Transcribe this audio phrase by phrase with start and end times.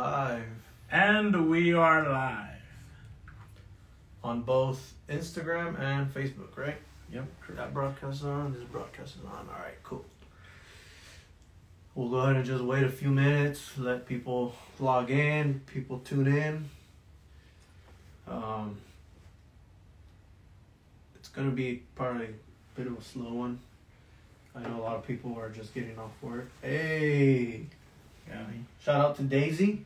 [0.00, 0.44] live
[0.92, 2.52] And we are live.
[4.22, 6.76] on both Instagram and Facebook, right?
[7.10, 7.24] Yep.
[7.50, 8.52] That broadcast is on.
[8.52, 9.48] This broadcast is on.
[9.48, 10.04] All right, cool.
[11.94, 16.26] We'll go ahead and just wait a few minutes, let people log in, people tune
[16.26, 16.68] in.
[18.28, 18.76] Um,
[21.14, 23.60] it's gonna be probably a bit of a slow one.
[24.54, 26.50] I know a lot of people are just getting off work.
[26.60, 27.66] Hey,
[28.28, 28.44] Yeah.
[28.82, 29.84] shout out to Daisy,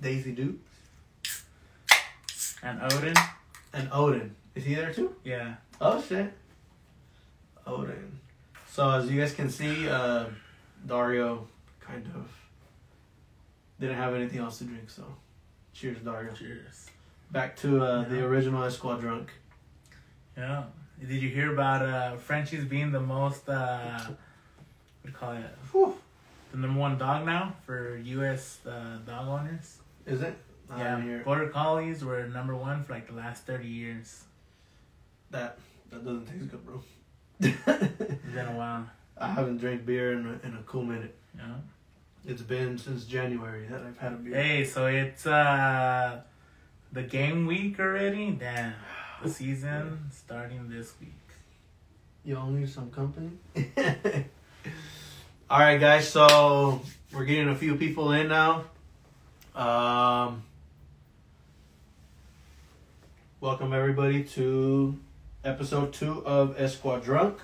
[0.00, 0.56] Daisy Duke,
[2.62, 3.14] And Odin.
[3.72, 4.34] and Odin.
[4.54, 5.14] Is he there too?
[5.24, 5.54] Yeah.
[5.80, 6.32] Oh shit.
[7.66, 8.18] Odin.
[8.72, 10.26] So as you guys can see, uh,
[10.86, 11.46] Dario
[11.80, 12.28] kind of
[13.78, 15.04] didn't have anything else to drink, so
[15.72, 16.32] cheers Dario.
[16.32, 16.86] Cheers.
[17.30, 19.26] Back to uh, the original Escuadron.
[20.36, 20.64] Yeah.
[21.00, 24.06] Did you hear about uh, Frenchies being the most, uh, what
[25.04, 25.44] do you call it?
[25.72, 25.96] Whew.
[26.52, 28.58] The number one dog now for U.S.
[28.66, 29.78] Uh, dog owners?
[30.10, 30.36] Is it?
[30.76, 31.20] Yeah.
[31.24, 34.24] Border Collies were number one for like the last 30 years.
[35.30, 35.56] that.
[35.90, 36.82] That doesn't taste good, bro.
[37.40, 38.88] It's been a while.
[39.18, 41.14] I haven't drank beer in a, in a cool minute.
[41.36, 41.54] Yeah.
[42.26, 44.34] It's been since January that I've had a beer.
[44.34, 46.20] Hey, so it's uh
[46.92, 48.32] the game week already?
[48.32, 48.74] Damn.
[49.22, 51.14] The season starting this week.
[52.24, 53.30] Y'all need some company.
[55.50, 56.08] All right, guys.
[56.08, 56.80] So
[57.12, 58.64] we're getting a few people in now.
[59.60, 60.42] Um,
[63.42, 64.98] welcome everybody to
[65.44, 67.34] episode two of Escuadron,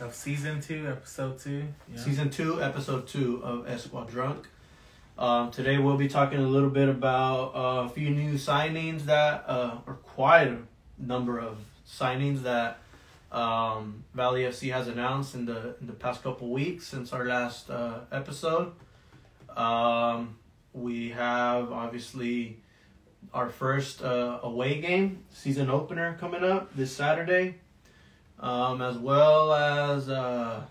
[0.00, 1.68] Of season two, episode two.
[1.88, 2.00] Yeah.
[2.00, 4.42] season two, episode two of Escuadron.
[5.16, 9.44] Um, today we'll be talking a little bit about uh, a few new signings that,
[9.46, 10.58] uh, or quite a
[10.98, 12.80] number of signings that
[13.30, 17.70] um, Valley FC has announced in the in the past couple weeks since our last
[17.70, 18.72] uh, episode.
[19.56, 20.38] Um,
[20.72, 22.58] we have obviously
[23.32, 27.56] our first uh, away game, season opener coming up this Saturday,
[28.40, 30.62] um, as well as uh,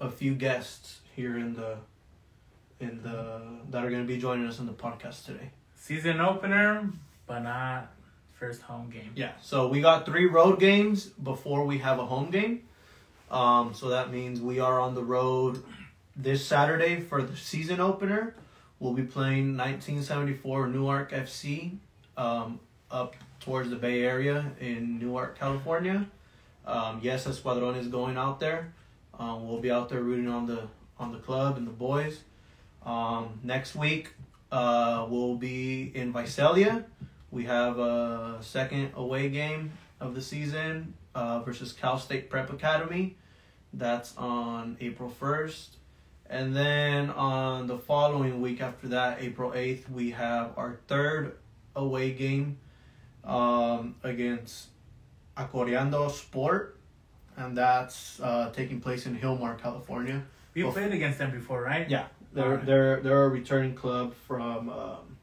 [0.00, 1.76] a few guests here in the
[2.80, 5.50] in the that are going to be joining us in the podcast today.
[5.74, 6.90] Season opener,
[7.26, 7.92] but not
[8.38, 9.12] first home game.
[9.14, 12.62] Yeah, so we got three road games before we have a home game.
[13.30, 15.62] Um, so that means we are on the road
[16.16, 18.34] this Saturday for the season opener.
[18.80, 21.76] We'll be playing 1974 Newark FC
[22.16, 22.58] um,
[22.90, 26.06] up towards the Bay Area in Newark, California.
[26.66, 28.72] Um, yes, Escuadron is going out there.
[29.18, 30.66] Um, we'll be out there rooting on the
[30.98, 32.20] on the club and the boys.
[32.84, 34.14] Um, next week,
[34.50, 36.86] uh, we'll be in Visalia.
[37.30, 43.16] We have a second away game of the season uh, versus Cal State Prep Academy.
[43.74, 45.68] That's on April 1st.
[46.30, 51.36] And then on the following week after that, April 8th, we have our third
[51.74, 52.58] away game
[53.24, 54.68] um, against
[55.36, 56.78] Acoreando Sport.
[57.36, 60.22] And that's uh, taking place in Hilmar, California.
[60.54, 61.90] We Well, played against them before, right?
[61.90, 62.66] Yeah, they're Alright.
[62.66, 65.16] they're they're a returning club from um,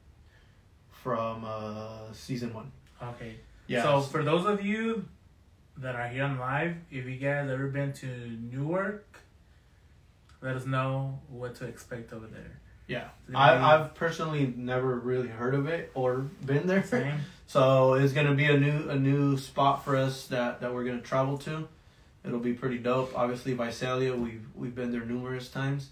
[0.90, 2.70] from uh, season one.
[3.02, 3.36] Okay.
[3.66, 3.82] Yeah.
[3.82, 5.06] So for those of you
[5.78, 8.06] that are here on live, if you guys ever been to
[8.52, 9.20] Newark,
[10.40, 12.60] let us know what to expect over there.
[12.86, 16.82] yeah, It's gonna be- I I've personally never really heard of it or been there.
[16.84, 17.14] Same.
[17.50, 21.00] So it's gonna be a new a new spot for us that, that we're gonna
[21.00, 21.66] travel to.
[22.22, 23.12] It'll be pretty dope.
[23.16, 25.88] Obviously, Visalia, we've we've been there numerous times,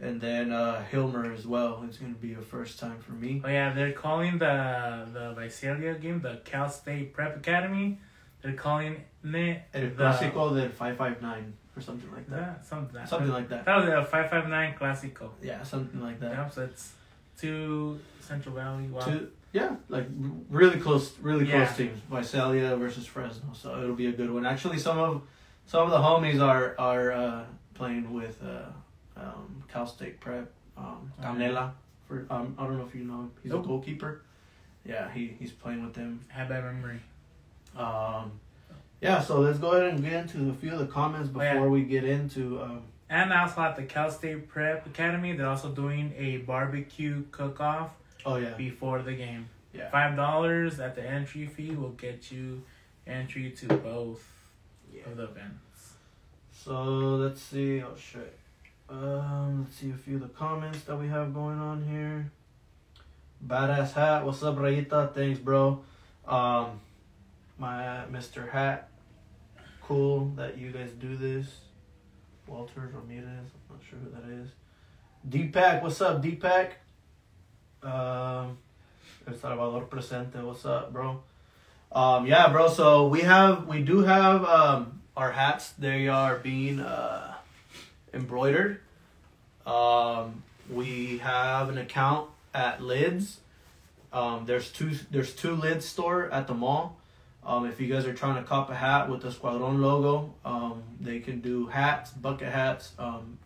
[0.00, 1.84] and then uh, Hilmar as well.
[1.86, 3.40] It's gonna be a first time for me.
[3.44, 8.00] Oh yeah, they're calling the the Visalia game the Cal State Prep Academy.
[8.42, 12.36] They're calling it El the Clásico del five five nine or something like that.
[12.36, 13.08] Yeah, something like that.
[13.08, 13.64] Something like that.
[13.64, 15.30] That was a five five nine Classico.
[15.42, 16.32] Yeah, something like that.
[16.32, 16.92] Yeah, so it's
[17.38, 18.84] two Central Valley.
[18.86, 19.00] Wow.
[19.02, 20.06] to yeah, like
[20.50, 21.64] really close, really Yeah.
[21.64, 21.98] close teams.
[22.10, 24.44] Visalia versus Fresno, so it'll be a good one.
[24.46, 25.22] Actually, some of
[25.66, 27.44] some of the homies are are uh,
[27.74, 30.50] playing with uh, um, Cal State Prep.
[30.76, 31.72] Um, Oh, Canela
[32.06, 33.32] for um, I don't know if you know him.
[33.42, 33.64] He's Nope.
[33.64, 34.22] a goalkeeper.
[34.84, 36.20] Yeah, he, he's playing with them.
[36.28, 37.00] Have bad memory.
[37.76, 38.38] Um,
[39.00, 41.44] yeah, so let's go ahead and get into a few of the comments Oh, before
[41.66, 41.66] yeah.
[41.66, 42.60] we get into.
[42.62, 47.60] Um, And also at the Cal State Prep Academy, they're also doing a barbecue cook
[47.60, 47.90] off
[48.24, 49.48] oh yeah, before the game.
[49.72, 49.90] yeah.
[49.90, 52.62] Five dollars at the entry fee will get you
[53.06, 54.24] entry to both
[54.92, 55.02] Yeah.
[55.06, 55.94] of the events.
[56.52, 56.82] So
[57.16, 57.82] let's see.
[57.82, 58.36] Oh shit.
[58.88, 62.30] Um, let's see a few of the comments that we have going on here.
[63.46, 64.24] Badass hat.
[64.24, 65.12] What's up, Rayita?
[65.12, 65.84] Thanks, bro.
[66.26, 66.80] Um,
[67.58, 68.50] my Mr.
[68.50, 68.88] Hat.
[69.82, 71.46] Cool that you guys do this.
[72.46, 73.26] Walter Ramirez.
[73.26, 74.50] I'm not sure who that is.
[75.28, 75.82] Deepak.
[75.82, 76.70] What's up, Deepak?
[77.82, 78.58] Um,
[79.26, 80.42] El Salvador presente.
[80.44, 81.22] What's up, bro?
[81.92, 82.68] Um, yeah, bro.
[82.68, 85.70] So we have, we do have um, our hats.
[85.70, 87.34] They are being uh,
[88.12, 88.80] embroidered.
[89.66, 93.40] Um, we have an account at Lids.
[94.12, 94.92] Um, there's two.
[95.10, 96.96] There's two Lids store at the mall.
[97.46, 100.82] Um, if you guys are trying to cop a hat with the Escuadron logo, um,
[101.00, 102.90] they can do hats, bucket hats.
[102.98, 103.38] Um,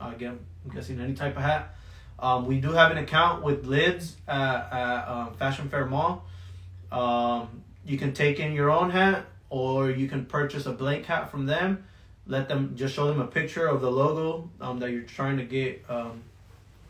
[0.00, 1.76] again, I'm guessing any type of hat.
[2.18, 6.24] Um, we do have an account with Lids at, at um, Fashion Fair Mall.
[6.90, 11.30] Um, you can take in your own hat, or you can purchase a blank hat
[11.30, 11.84] from them.
[12.26, 15.44] Let them just show them a picture of the logo um, that you're trying to
[15.44, 16.22] get um,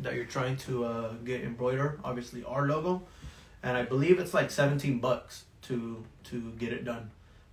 [0.01, 2.01] that you're trying to uh, get embroidered.
[2.03, 3.03] Obviously, our logo,
[3.63, 7.11] and I believe it's like 17 bucks to to get it done.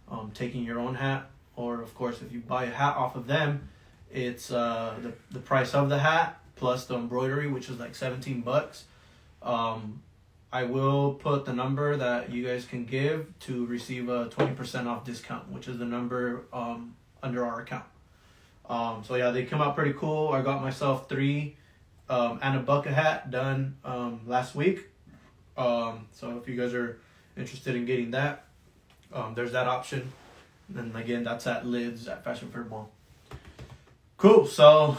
[0.09, 3.27] Um, taking your own hat, or of course, if you buy a hat off of
[3.27, 3.69] them,
[4.12, 8.41] it's uh, the the price of the hat plus the embroidery, which is like 17
[8.41, 8.85] bucks.
[9.41, 10.01] Um,
[10.51, 15.03] I will put the number that you guys can give to receive a 20% off
[15.03, 17.83] discount, which is the number um, under our account.
[18.69, 20.29] Um, so yeah, they come out pretty cool.
[20.29, 21.57] I got myself three
[22.09, 24.88] um, and a bucket hat done um, last week.
[25.57, 27.00] Um, so if you guys are
[27.37, 28.45] interested in getting that,
[29.13, 30.11] um, there's that option.
[30.75, 32.89] And again, that's at Lids at Fashion Fair Mall.
[34.17, 34.47] Cool.
[34.47, 34.97] So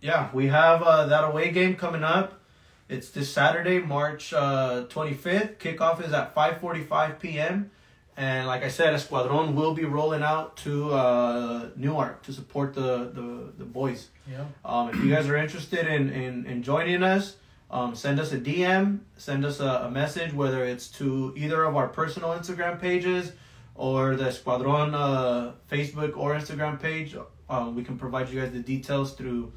[0.00, 2.40] yeah, we have uh, that away game coming up.
[2.88, 5.58] It's this Saturday, March uh, 25th.
[5.58, 7.70] Kickoff is at 5:45 p.m.
[8.16, 13.10] And like I said, Escuadron will be rolling out to uh, Newark to support the,
[13.14, 14.08] the, the boys.
[14.30, 14.44] Yeah.
[14.62, 17.36] Um, if you guys are interested in, in, in joining us,
[17.70, 21.76] um, send us a DM, send us a, a message, whether it's to either of
[21.76, 23.32] our personal Instagram pages
[23.76, 27.16] or the Escuadron uh, Facebook or Instagram page.
[27.48, 29.52] Um, we can provide you guys the details through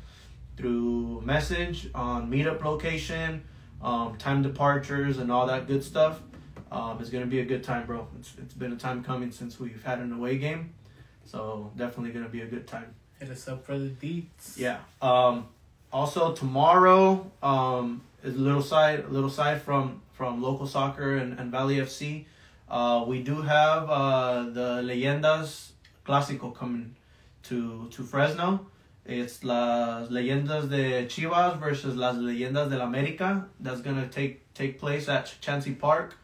[0.56, 3.44] through message on meetup location,
[3.82, 6.22] um, time departures, and all that good stuff.
[6.72, 8.08] Um, it's gonna be a good time, bro.
[8.20, 10.74] It's it's been a time coming since we've had an away game,
[11.26, 12.94] so definitely gonna be a good time.
[13.20, 14.58] Hit us up for the deets.
[14.58, 14.80] Yeah.
[15.02, 15.48] Um,
[15.94, 21.52] also tomorrow um, is a little side little side from from local soccer and, and
[21.52, 22.26] Valley FC.
[22.70, 25.72] Uh, we do have uh, the Leyendas
[26.06, 26.96] Clásico coming
[27.44, 28.68] to to Fresno.
[29.06, 33.46] It's las Leyendas de Chivas versus las Leyendas del América.
[33.60, 36.18] That's gonna take take place at Chukchansi Park.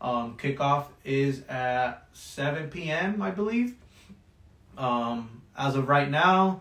[0.00, 3.20] Um, kickoff is at 7 p.m.
[3.22, 3.74] I believe.
[4.76, 6.60] Um, as of right now,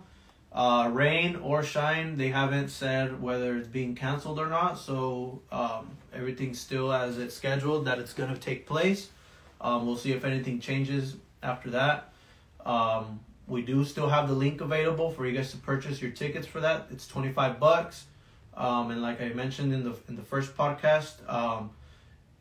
[0.55, 4.79] uh, rain or shine, they haven't said whether it's being canceled or not.
[4.79, 9.09] So um, everything's still as it's scheduled that it's gonna take place.
[9.59, 12.13] Um, we'll see if anything changes after that.
[12.65, 16.47] Um, we do still have the link available for you guys to purchase your tickets
[16.47, 16.87] for that.
[16.89, 18.05] It's twenty five bucks,
[18.55, 21.71] um, and like I mentioned in the in the first podcast, um,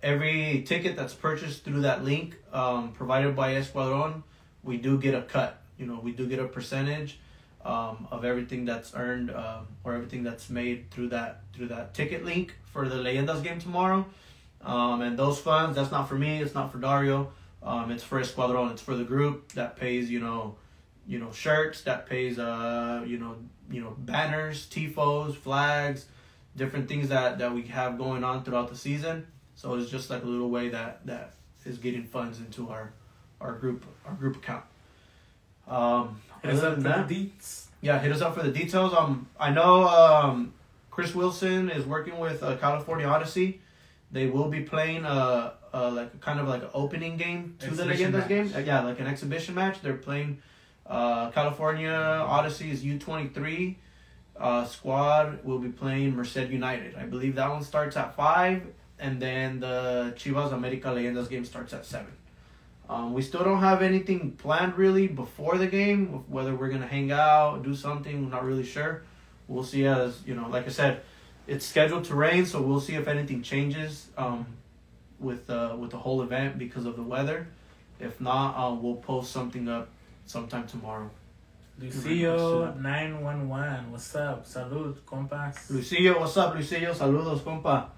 [0.05, 4.23] every ticket that's purchased through that link um, provided by Escuadron,
[4.63, 5.61] we do get a cut.
[5.79, 7.19] You know, we do get a percentage
[7.65, 12.25] um, of everything that's earned um, or everything that's made through that through that ticket
[12.25, 14.05] link for the Leyendas game tomorrow.
[14.63, 16.41] Um, and those funds, that's not for me.
[16.41, 17.33] It's not for Dario.
[17.63, 18.73] Um, it's for Escuadron.
[18.73, 20.11] It's for the group that pays.
[20.11, 20.57] You know,
[21.07, 22.39] you know shirts that pays.
[22.39, 23.37] Uh, you know,
[23.71, 26.07] you know banners, tifos, flags,
[26.57, 29.27] different things that that we have going on throughout the season.
[29.55, 32.93] So it's just like a little way that that is getting funds into our
[33.41, 34.65] our group our group account.
[35.67, 37.67] Um, Hit us up for that, the deets.
[37.81, 38.93] yeah, hit us up for the details.
[38.95, 40.53] Um, I know um,
[40.91, 43.61] Chris Wilson is working with uh, California Odyssey.
[44.13, 47.83] They will be playing a, uh like kind of like an opening game to the
[47.85, 48.53] Leyendas game.
[48.55, 49.81] Uh, yeah, like an exhibition match.
[49.83, 50.41] They're playing
[50.87, 53.79] uh, California Odyssey's U twenty three
[54.39, 56.95] uh, squad will be playing Merced United.
[56.95, 58.63] I believe that one starts at five,
[59.01, 62.13] and then the Chivas America Leyendas game starts at seven.
[62.89, 66.25] Um, we still don't have anything planned really before the game.
[66.29, 69.03] Whether we're gonna hang out, do something, we're not really sure.
[69.49, 70.49] We'll see as you know.
[70.49, 71.03] Like I said,
[71.47, 74.47] it's scheduled to rain, so we'll see if anything changes um,
[75.19, 77.47] with uh, with the whole event because of the weather.
[78.01, 79.89] If not, uh, we'll post something up
[80.27, 81.11] sometime tomorrow.
[81.79, 83.91] Lucio nine one one.
[83.91, 84.47] What's up?
[84.47, 85.71] Salud, compas.
[85.71, 86.93] Lucio, what's up, Lucio?
[86.93, 87.89] Saludos, compa.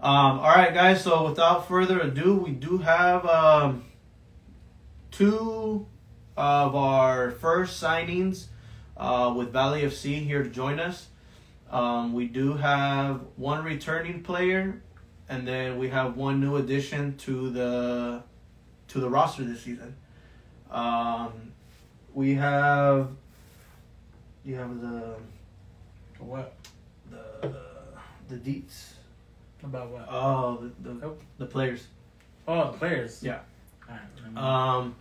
[0.00, 1.02] Um, all right, guys.
[1.02, 3.84] So without further ado, we do have um,
[5.10, 5.86] two
[6.36, 8.46] of our first signings
[8.96, 11.08] uh, with Valley FC here to join us.
[11.70, 14.82] Um, we do have one returning player,
[15.28, 18.22] and then we have one new addition to the
[18.88, 19.94] to the roster this season.
[20.70, 21.52] Um,
[22.12, 23.10] we have
[24.44, 25.14] you have the
[26.18, 26.54] What?
[27.10, 27.54] the
[28.28, 28.92] the deets.
[29.62, 30.08] About what?
[30.10, 31.22] Oh, the the, Nope.
[31.38, 31.86] the players.
[32.48, 33.22] Oh, the players.
[33.22, 33.40] Yeah.
[33.90, 34.94] Alright, let me- Um,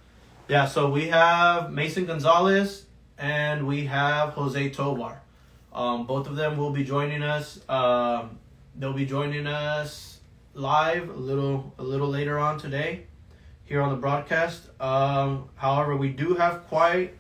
[0.48, 0.66] yeah.
[0.66, 2.86] So we have Mason Gonzalez
[3.18, 5.22] and we have Jose Tovar.
[5.74, 7.60] Um, both of them will be joining us.
[7.70, 8.40] Um,
[8.76, 10.20] they'll be joining us
[10.56, 13.06] live a little a little later on today
[13.66, 14.64] here on the broadcast.
[14.82, 17.14] Um, however, we do have quite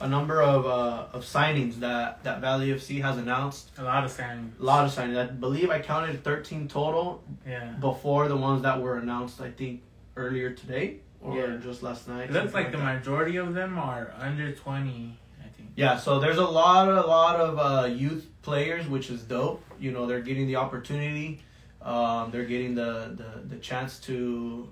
[0.00, 3.70] a number of uh, of signings that that Valley FC has announced.
[3.78, 4.58] a lot of signings.
[4.60, 5.18] A lot of signings.
[5.18, 7.72] I believe I counted 13 total Yeah.
[7.80, 9.40] before the ones that were announced.
[9.40, 9.82] I think
[10.16, 11.56] earlier today or Yeah.
[11.56, 12.30] just last night.
[12.30, 12.98] It looks like the that.
[12.98, 15.70] majority of them are under 20, I think.
[15.74, 19.62] Yeah, so there's a lot, a lot of uh, youth players, which is dope.
[19.78, 21.40] You know, they're getting the opportunity.
[21.82, 24.68] Um, they're getting the, the, the chance to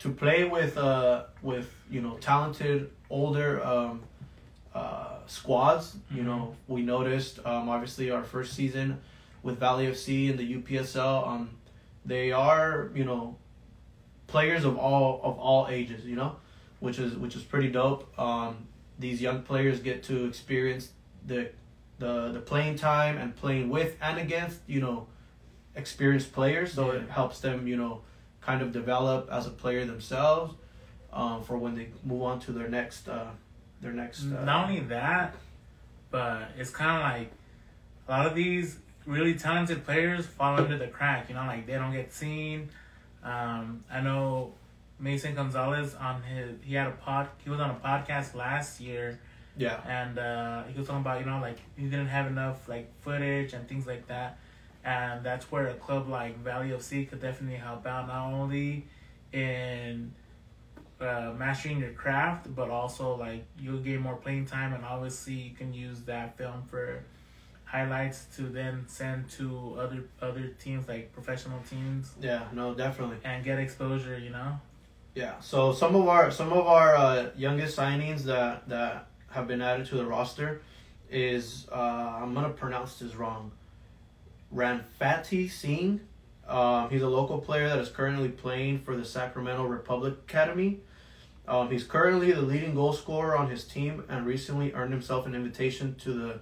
[0.00, 4.00] to play with uh with you know talented older um,
[4.74, 5.96] uh, squads.
[6.10, 6.26] You Mhm.
[6.26, 9.00] know, we noticed um, obviously our first season
[9.42, 11.26] with Valley FC and the UPSL.
[11.26, 11.50] Um,
[12.04, 13.36] they are you know
[14.28, 16.06] players of all of all ages.
[16.06, 16.36] You know,
[16.78, 18.16] which is which is pretty dope.
[18.18, 18.68] Um,
[18.98, 20.90] these young players get to experience
[21.26, 21.50] the
[21.98, 25.06] the the playing time and playing with and against you know
[25.74, 28.00] experienced players so it helps them you know
[28.40, 30.54] kind of develop as a player themselves
[31.12, 33.30] um, for when they move on to their next uh,
[33.80, 35.34] their next uh, Not only that,
[36.10, 37.32] but it's kind of like
[38.06, 41.28] a lot of these really talented players fall under the crack.
[41.28, 42.70] You know, like they don't get seen.
[43.22, 44.52] Um, I know
[44.98, 49.20] Mason Gonzalez on his he had a pod he was on a podcast last year.
[49.56, 49.80] Yeah.
[49.86, 53.52] And uh, he was talking about you know like he didn't have enough like footage
[53.52, 54.38] and things like that.
[54.84, 58.86] And that's where a club like Valley FC could definitely help out not only
[59.32, 60.12] in
[61.00, 65.54] uh, mastering your craft but also like you'll gain more playing time and obviously you
[65.54, 67.04] can use that film for
[67.68, 73.44] highlights to then send to other other teams like professional teams yeah no definitely and
[73.44, 74.58] get exposure you know
[75.14, 75.40] Yeah.
[75.40, 79.86] So some of our some of our uh, youngest signings that that have been added
[79.86, 80.62] to the roster
[81.10, 83.50] is uh, I'm gonna pronounce this wrong.
[84.54, 86.00] Ranfati Singh.
[86.46, 90.80] Um, he's a local player that is currently playing for the Sacramento Republic Academy.
[91.46, 95.34] Um, he's currently the leading goal scorer on his team and recently earned himself an
[95.34, 96.40] invitation to the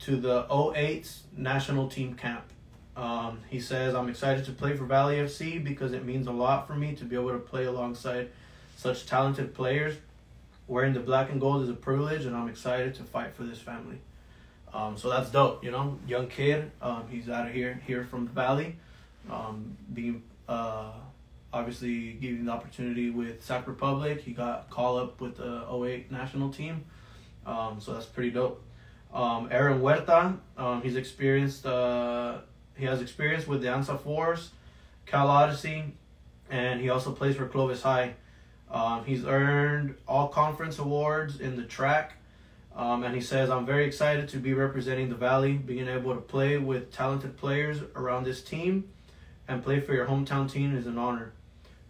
[0.00, 2.44] to the 08 national team camp.
[2.96, 6.66] Um, he says, I'm excited to play for Valley FC because it means a lot
[6.66, 8.30] for me to be able to play alongside
[8.76, 9.96] such talented players.
[10.66, 13.58] Wearing the black and gold is a privilege, and I'm excited to fight for this
[13.58, 13.98] family.
[14.72, 15.98] Um, so that's dope, you know.
[16.06, 18.76] Young kid, um, he's out of here, here from the Valley,
[19.30, 20.90] um, being uh,
[21.52, 24.22] obviously given the opportunity with Sac Republic.
[24.22, 26.84] He got call up with the 08 national team,
[27.46, 28.62] um, so that's pretty dope.
[29.16, 31.64] Um, Aaron Huerta, um, he's experienced.
[31.64, 32.40] Uh,
[32.76, 34.50] he has experience with the ANSA Force,
[35.06, 35.84] Cal Odyssey,
[36.50, 38.12] and he also plays for Clovis High.
[38.70, 42.16] Um, he's earned all conference awards in the track,
[42.76, 46.20] um, and he says, "I'm very excited to be representing the Valley, being able to
[46.20, 48.84] play with talented players around this team,
[49.48, 51.32] and play for your hometown team is an honor.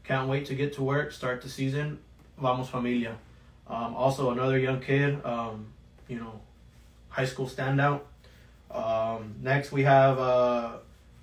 [0.05, 1.99] Can't wait to get to work, start the season.
[2.39, 3.17] Vamos familia."
[3.67, 5.67] Um, also, another young kid, um,
[6.07, 6.41] you know,
[7.17, 8.01] high school standout.
[8.71, 10.73] Um, next, we have uh,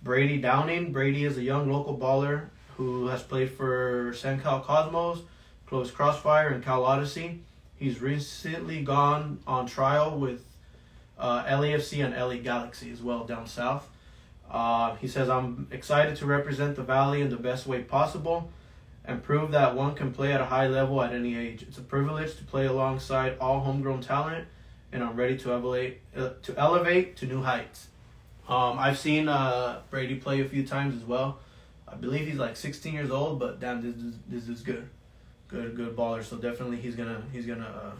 [0.01, 0.91] Brady Downing.
[0.91, 2.47] Brady is a young local baller
[2.77, 5.19] who has played for San Cal Cosmos,
[5.67, 7.41] Clovis Crossfire, and Cal Odyssey.
[7.75, 10.43] He's recently gone on trial with
[11.19, 13.87] uh, LAFC and LA Galaxy as well down south.
[14.49, 18.49] Uh, he says, I'm excited to represent the Valley in the best way possible
[19.05, 21.61] and prove that one can play at a high level at any age.
[21.61, 24.47] It's a privilege to play alongside all homegrown talent,
[24.93, 27.87] and I'm ready to elevate uh, to elevate to new heights.
[28.47, 31.39] Um, I've seen uh, Brady play a few times as well.
[31.87, 34.87] I believe he's like 16 years old, but damn, this is this is good,
[35.47, 36.23] good good baller.
[36.23, 37.95] So definitely he's gonna he's gonna uh,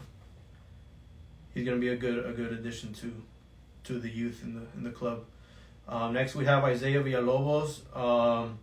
[1.52, 3.12] he's gonna be a good a good addition to
[3.84, 5.24] to the youth in the in the club.
[5.88, 7.96] Um, next we have Isaiah Villalobos.
[7.96, 8.58] Um,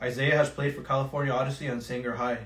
[0.00, 2.38] Isaiah has played for California Odyssey and Sanger High.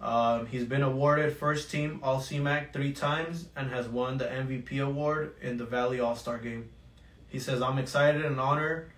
[0.00, 4.78] Um, he's been awarded first team All CMAC three times and has won the MVP
[4.84, 6.68] award in the Valley All Star game.
[7.28, 8.90] He says, I'm excited and honored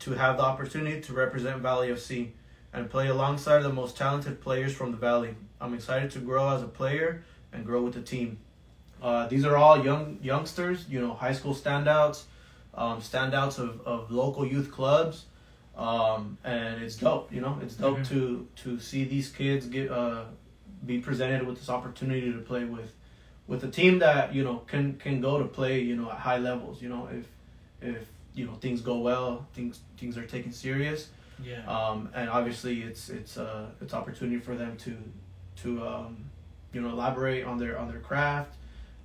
[0.00, 2.30] to have the opportunity to represent Valley FC
[2.72, 5.34] and play alongside the most talented players from the Valley.
[5.60, 8.38] I'm excited to grow as a player and grow with the team.
[9.02, 12.24] Uh, these are all young youngsters, you know, high school standouts,
[12.74, 15.26] um, standouts of, of local youth clubs.
[15.76, 18.08] Um, and it's dope, you know, it's dope Mhm.
[18.08, 20.24] to to see these kids get uh,
[20.86, 22.92] be presented with this opportunity to play with
[23.46, 26.38] with a team that you know can can go to play you know at high
[26.38, 26.80] levels.
[26.82, 27.26] You know if
[27.82, 31.08] if you know things go well, things things are taken serious.
[31.42, 31.64] Yeah.
[31.66, 34.96] Um, and obviously, it's it's uh, it's opportunity for them to
[35.62, 36.16] to um,
[36.72, 38.54] you know elaborate on their on their craft,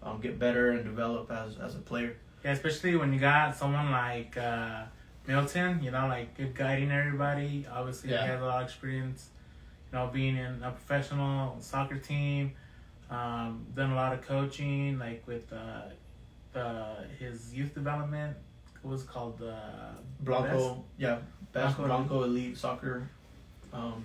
[0.03, 2.15] um, get better and develop as as a player.
[2.43, 4.83] Yeah, especially when you got someone like uh,
[5.27, 7.65] Milton, you know, like good guiding everybody.
[7.71, 8.21] Obviously, Yeah.
[8.23, 9.29] he has a lot of experience,
[9.95, 12.51] you know, being in a professional soccer team.
[13.09, 15.83] Um, done a lot of coaching, like with uh,
[16.51, 18.35] the his youth development.
[18.81, 19.57] What was it called the
[20.19, 21.19] Blanco, yeah,
[21.53, 23.09] best Blanco Blanco, elite soccer,
[23.71, 24.03] um,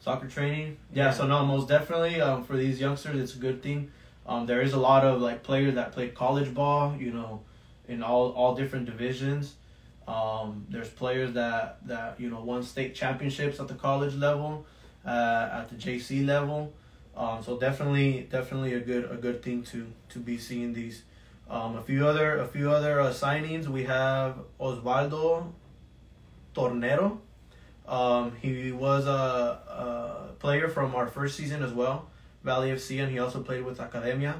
[0.00, 0.78] soccer training.
[0.92, 1.10] Yeah, Yeah.
[1.10, 3.90] so no, most definitely um, for these youngsters, it's a good thing.
[4.26, 7.42] Um, there is a lot of like players that play college ball, you know,
[7.88, 9.54] in all all different divisions.
[10.08, 14.66] Um, there's players that that you know won state championships at the college level,
[15.06, 16.72] uh, at the JC level.
[17.16, 21.02] Um, so definitely, definitely a good a good thing to to be seeing these.
[21.48, 23.66] Um, a few other a few other uh, signings.
[23.66, 25.52] We have Osvaldo
[26.54, 27.20] Tornero.
[27.86, 32.08] Um, he was a, a player from our first season as well,
[32.42, 34.36] Valley FC, and he also played with Academia.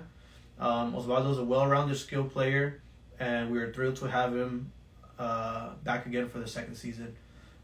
[0.59, 2.80] Um, is a well-rounded, skilled player,
[3.18, 4.73] and we are thrilled to have him
[5.18, 7.16] uh, back again for the second season.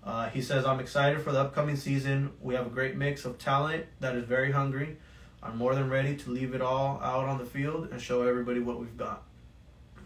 [0.04, 2.30] Uh, he says, "I'm excited for the upcoming season.
[2.40, 4.96] We have a great mix of talent that is very hungry.
[5.42, 8.60] I'm more than ready to leave it all out on the field and show everybody
[8.60, 9.22] what we've got."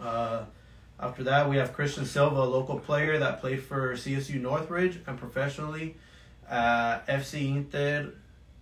[0.00, 0.44] Uh,
[0.98, 5.18] after that, we have Christian Silva, a local player that played for CSU Northridge and
[5.18, 5.96] professionally
[6.48, 8.12] at FC Inter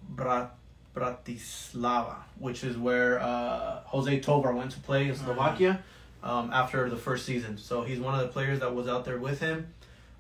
[0.08, 0.54] Brat-
[0.94, 5.82] Bratislava, which is where uh, Jose Tovar went to play in Slovakia
[6.22, 7.58] um, after the first season.
[7.58, 9.72] So he's one of the players that was out there with him.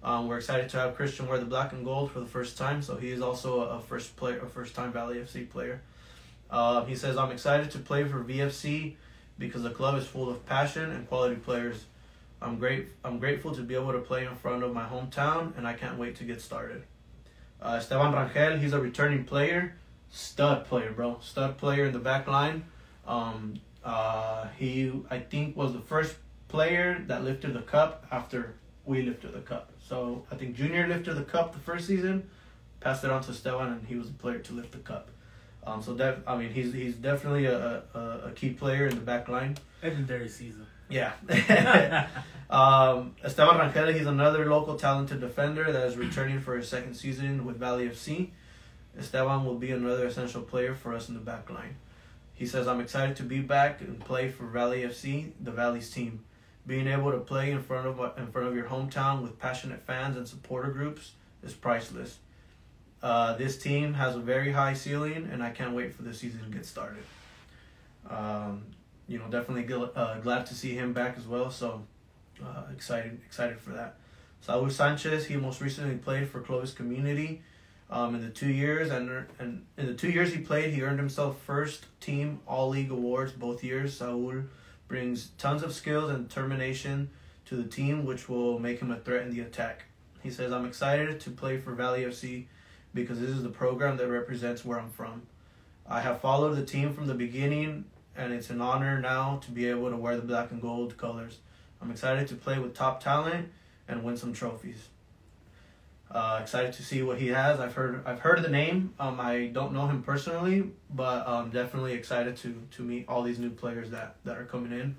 [0.04, 2.82] Um, we're excited to have Christian wear the black and gold for the first time.
[2.82, 5.80] So he is also a first player, a first time Valley FC player.
[6.50, 8.96] Uh, he says, "I'm excited to play for VFC
[9.38, 11.84] because the club is full of passion and quality players.
[12.40, 12.88] I'm great.
[13.04, 15.98] I'm grateful to be able to play in front of my hometown, and I can't
[15.98, 16.82] wait to get started."
[17.60, 19.76] Uh, Esteban Rangel, he's a returning player,
[20.10, 22.64] stud player, bro, stud player in the back line.
[23.06, 26.16] Um, uh, he, I think, was the first
[26.48, 29.71] player that lifted the cup after we lifted the cup.
[29.92, 32.30] So I think Junior lifted the cup the first season,
[32.80, 35.10] passed it on to Esteban, and he was the player to lift the cup.
[35.66, 39.02] Um, so def- I mean, he's he's definitely a, a, a key player in the
[39.02, 39.58] back line.
[39.82, 40.66] legendary season.
[40.88, 41.12] Yeah.
[42.48, 47.44] um, Esteban Rangel, he's another local talented defender that is returning for his second season
[47.44, 48.30] with Valley FC.
[48.98, 51.76] Esteban will be another essential player for us in the back line.
[52.32, 56.24] He says, I'm excited to be back and play for Valley FC, the Valley's team.
[56.66, 60.16] Being able to play in front of in front of your hometown with passionate fans
[60.16, 62.18] and supporter groups is priceless.
[63.02, 66.44] Uh, this team has a very high ceiling, and I can't wait for the season
[66.44, 67.02] to get started.
[68.08, 68.62] Um,
[69.08, 71.50] you know, definitely gl- uh, glad to see him back as well.
[71.50, 71.82] So
[72.42, 73.96] uh, excited, excited for that.
[74.40, 77.42] Saul Sanchez, he most recently played for Clovis Community.
[77.90, 80.98] Um, in the two years and and in the two years he played, he earned
[80.98, 83.98] himself first team All League awards both years.
[83.98, 84.44] Saul
[84.92, 87.08] brings tons of skills and determination
[87.46, 89.86] to the team, which will make him a threat in the attack.
[90.22, 92.46] He says, "I'm excited to play for Valley FC
[92.92, 95.22] because this is the program that represents where I'm from.
[95.86, 99.66] I have followed the team from the beginning, and it's an honor now to be
[99.66, 101.38] able to wear the black and gold colors.
[101.80, 103.50] I'm excited to play with top talent
[103.88, 104.90] and win some trophies.
[106.12, 107.58] Uh, excited to see what he has.
[107.58, 108.92] I've heard I've heard the name.
[109.00, 113.38] Um, I don't know him personally, but um, definitely excited to to meet all these
[113.38, 114.96] new players that that are coming in.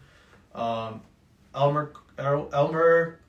[0.59, 1.01] Um,
[1.53, 3.19] Elmer El- Elmer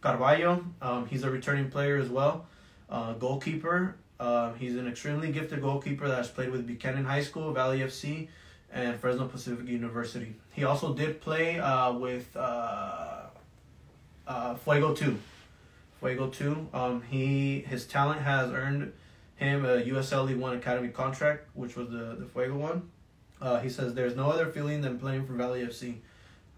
[0.00, 2.46] Carvalho, um, he's a returning player as well.
[2.88, 3.96] Uh, goalkeeper.
[4.18, 8.28] Uh, he's an extremely gifted goalkeeper that has played with Buchanan High School, Valley FC,
[8.72, 10.34] and Fresno Pacific University.
[10.52, 13.24] He also did play uh, with uh,
[14.26, 15.18] uh, Fuego 2.
[16.02, 16.68] Fuego 2.
[16.74, 18.92] Um, he His talent has earned
[19.36, 22.90] him a USL League 1 Academy contract, which was the, the Fuego one.
[23.40, 25.96] Uh, he says, There's no other feeling than playing for Valley FC.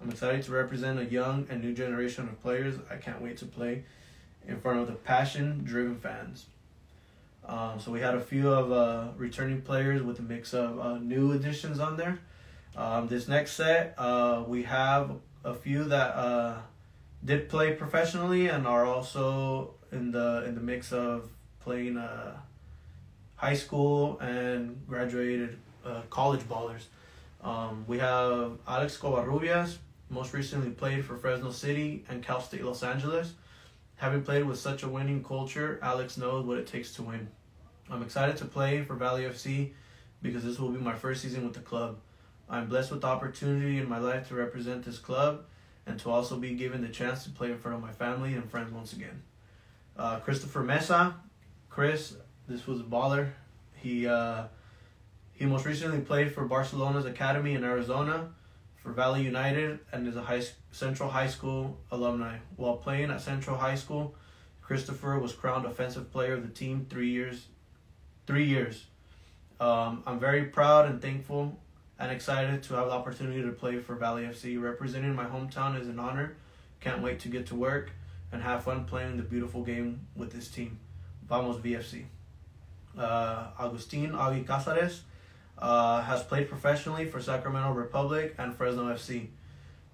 [0.03, 2.77] I'm excited to represent a young and new generation of players.
[2.91, 3.85] I can't wait to play
[4.49, 6.47] in front of the passion driven fans.
[7.47, 10.99] Um, so we had a few of uh, returning players with a mix of uh,
[10.99, 12.19] new additions on there.
[12.77, 15.11] Um, this next set, uh, we have
[15.45, 16.57] a few that uh,
[17.25, 22.37] did play professionally and are also in the in the mix of playing uh,
[23.37, 26.85] high school and graduated uh, college ballers.
[27.43, 29.77] Um, we have Alex Covarrubias,
[30.11, 33.35] most recently played for Fresno City and Cal State Los Angeles.
[33.97, 37.29] Having played with such a winning culture, Alex knows what it takes to win.
[37.91, 39.73] I'm excited to play for Valley FC
[40.21, 41.99] because this will be my first season with the club.
[42.49, 45.45] I'm blessed with the opportunity in my life to represent this club
[45.87, 48.51] and to also be given the chance to play in front of my family and
[48.51, 49.23] friends once again.
[49.97, 51.15] Uh, Christopher Mesa,
[51.69, 52.17] Chris,
[52.49, 53.31] this was a baller.
[53.77, 54.45] He uh,
[55.33, 58.31] he most recently played for Barcelona's academy in Arizona,
[58.77, 60.43] for Valley United, and is a high
[60.73, 62.39] Central High School alumni.
[62.57, 64.15] While playing at Central High School,
[64.63, 67.47] Christopher was crowned offensive player of the team three years.
[68.27, 68.87] Three years.
[69.61, 71.59] Um, I'm very proud and thankful
[71.99, 74.61] and excited to have the opportunity to play for Valley FC.
[74.61, 76.37] Representing my hometown is an honor.
[76.81, 77.93] Can't wait to get to work
[78.33, 80.79] and have fun playing the beautiful game with this team.
[81.29, 82.05] Vamos VFC.
[82.99, 85.01] Uh, Agustin Augie Casares
[85.59, 89.29] uh, has played professionally for Sacramento Republic and Fresno FC.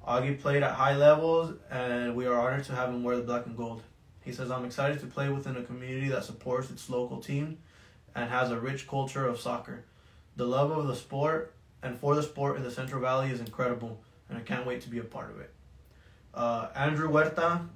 [0.06, 3.46] Augie played at high levels, and we are honored to have him wear the black
[3.46, 3.82] and gold.
[4.24, 7.58] He says, I'm excited to play within a community that supports its local team
[8.14, 9.84] and has a rich culture of soccer.
[10.36, 14.00] The love of the sport and for the sport in the Central Valley is incredible,
[14.28, 15.52] and I can't wait to be a part of it.
[16.32, 17.66] Uh, Andrew Huerta,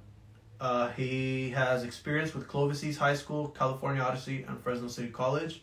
[0.59, 5.61] uh, he has experience with Clovis East High School, California Odyssey, and Fresno City College.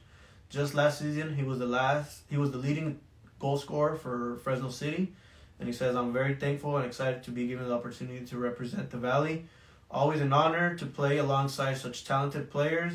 [0.51, 2.23] Just last season, he was the last.
[2.29, 3.01] He was the leading
[3.39, 5.13] goal scorer for Fresno City,
[5.59, 8.91] and he says, "I'm very thankful and excited to be given the opportunity to represent
[8.91, 9.47] the Valley.
[9.91, 12.93] Always an honor to play alongside such talented players,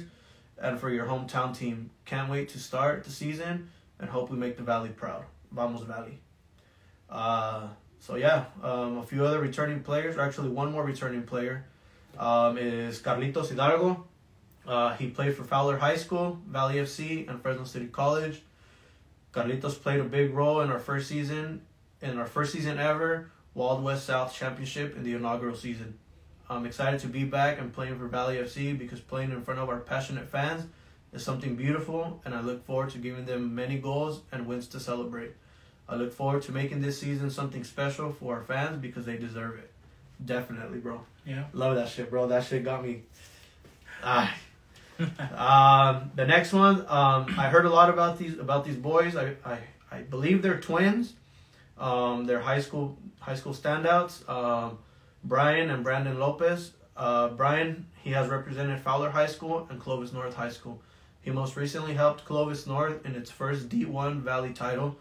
[0.60, 1.90] and for your hometown team.
[2.06, 5.26] Can't wait to start the season and hope we make the Valley proud.
[5.58, 6.20] Vamos Valley."
[7.10, 7.68] Uh,
[8.00, 11.66] so yeah, um, a few other returning players, or actually one more returning player,
[12.18, 14.06] um, is Carlitos Hidalgo.
[14.66, 18.42] Uh, he played for Fowler High School, Valley FC, and Fresno City College.
[19.34, 21.62] Carlitos played a big role in our first season,
[22.02, 25.98] in our first season ever, Wild West South Championship in the inaugural season.
[26.50, 29.70] I'm excited to be back and playing for Valley FC because playing in front of
[29.70, 30.66] our passionate fans
[31.14, 34.80] is something beautiful, and I look forward to giving them many goals and wins to
[34.80, 35.32] celebrate.
[35.90, 39.58] I look forward to making this season something special for our fans because they deserve
[39.58, 39.72] it.
[40.24, 41.02] Definitely, bro.
[41.26, 41.46] Yeah.
[41.54, 42.28] Love that shit, bro.
[42.28, 43.04] That shit got me.
[44.04, 44.36] Ah.
[45.00, 49.16] um, the next one, um, I heard a lot about these about these boys.
[49.16, 49.60] I, I,
[49.92, 51.14] I believe they're twins.
[51.78, 54.28] Um, they're high school high school standouts.
[54.28, 54.80] Um,
[55.24, 56.72] Brian and Brandon Lopez.
[56.96, 60.82] Uh, Brian, he has represented Fowler High School and Clovis North High School.
[61.22, 64.98] He most recently helped Clovis North in its first D1 Valley title,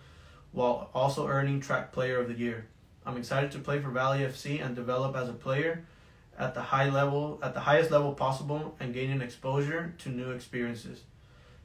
[0.57, 2.67] while also earning Track Player of the Year.
[3.05, 5.85] I'm excited to play for Valley FC and develop as a player
[6.39, 11.03] at the high level at the highest level possible and gaining exposure to new experiences.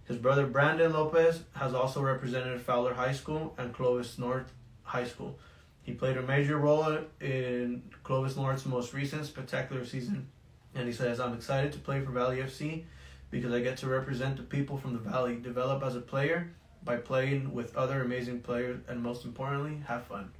[0.03, 4.51] His brother Brandon Lopez has also represented Fowler High School and Clovis North
[4.83, 5.39] High School.
[5.83, 10.27] He played a major role in Clovis North's most recent spectacular season,
[10.75, 12.83] and he says, "I'm excited to play for Valley FC
[13.29, 16.51] because I get to represent the people from the valley, develop as a player
[16.83, 20.31] by playing with other amazing players, and most importantly, have fun."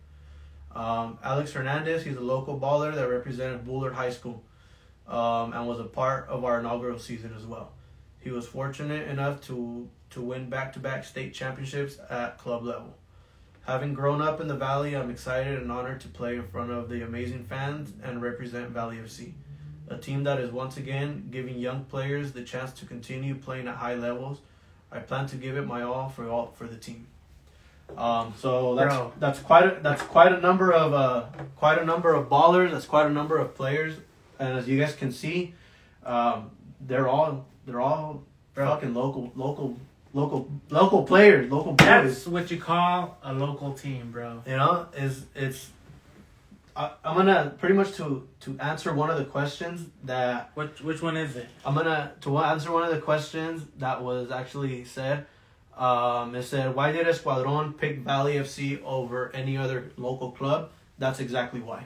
[0.74, 4.44] Um, Alex Hernandez, he's a local baller that represented Bullard High School
[5.08, 7.74] um, and was a part of our inaugural season as well.
[8.20, 12.96] He was fortunate enough to, to win back to back state championships at club level.
[13.66, 16.90] Having grown up in the Valley, I'm excited and honored to play in front of
[16.90, 19.34] the amazing fans and represent Valley FC,
[19.88, 23.76] a team that is once again giving young players the chance to continue playing at
[23.76, 24.40] high levels.
[24.92, 27.08] I plan to give it my all for all for the team.
[27.98, 29.14] Um, so that's Bro.
[29.20, 31.26] that's quite a, that's quite a number of uh,
[31.58, 32.72] quite a number of ballers.
[32.72, 33.96] That's quite a number of players,
[34.40, 35.54] and as you guys can see,
[36.06, 38.24] um, they're all they're all
[38.54, 38.66] Bro.
[38.68, 39.78] fucking local local
[40.14, 44.42] local local players, local That's what you call a local team, bro.
[44.46, 45.70] You know, is it's.
[46.82, 51.02] I, I'm gonna pretty much to to answer one of the questions that Which which
[51.02, 51.48] one is it?
[51.63, 55.28] I'm gonna to answer one of the questions that was actually said.
[55.78, 61.20] Um, it said, "Why did Escuadron pick Valley FC over any other local club?" That's
[61.20, 61.84] exactly why.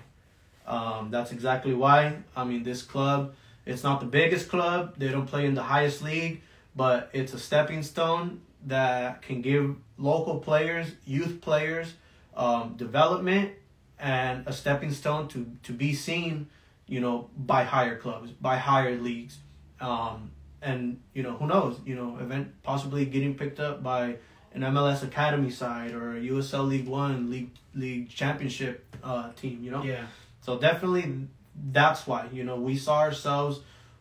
[0.65, 2.17] Um, that's exactly why.
[2.35, 4.95] I mean, this club, it's not the biggest club.
[4.97, 6.41] They don't play in the highest league,
[6.73, 11.93] but it's a stepping stone that can give local players, youth players,
[12.35, 13.51] um, development,
[13.99, 16.47] and a stepping stone to to be seen,
[16.87, 19.37] you know, by higher clubs, by higher leagues.
[19.79, 20.31] Um,
[20.61, 24.15] and you know who knows you know event possibly getting picked up by
[24.53, 29.69] an MLS Academy side or a USL League One League League Championship uh, team you
[29.69, 30.05] know Yeah.
[30.41, 31.27] so definitely
[31.71, 33.59] that's why you know we saw ourselves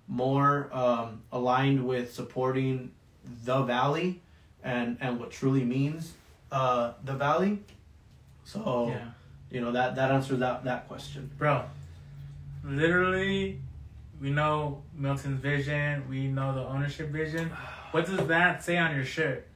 [0.08, 2.92] more um, aligned with supporting
[3.44, 4.22] the Valley
[4.62, 6.12] and and what truly means
[6.52, 7.58] uh, the Valley
[8.44, 9.08] so Yeah.
[9.50, 11.64] You know that that answers that that question Bro,
[12.64, 13.60] literally,
[14.20, 16.08] we know Milton's vision.
[16.08, 17.50] We know the ownership vision.
[17.92, 19.46] What does that say on your shirt?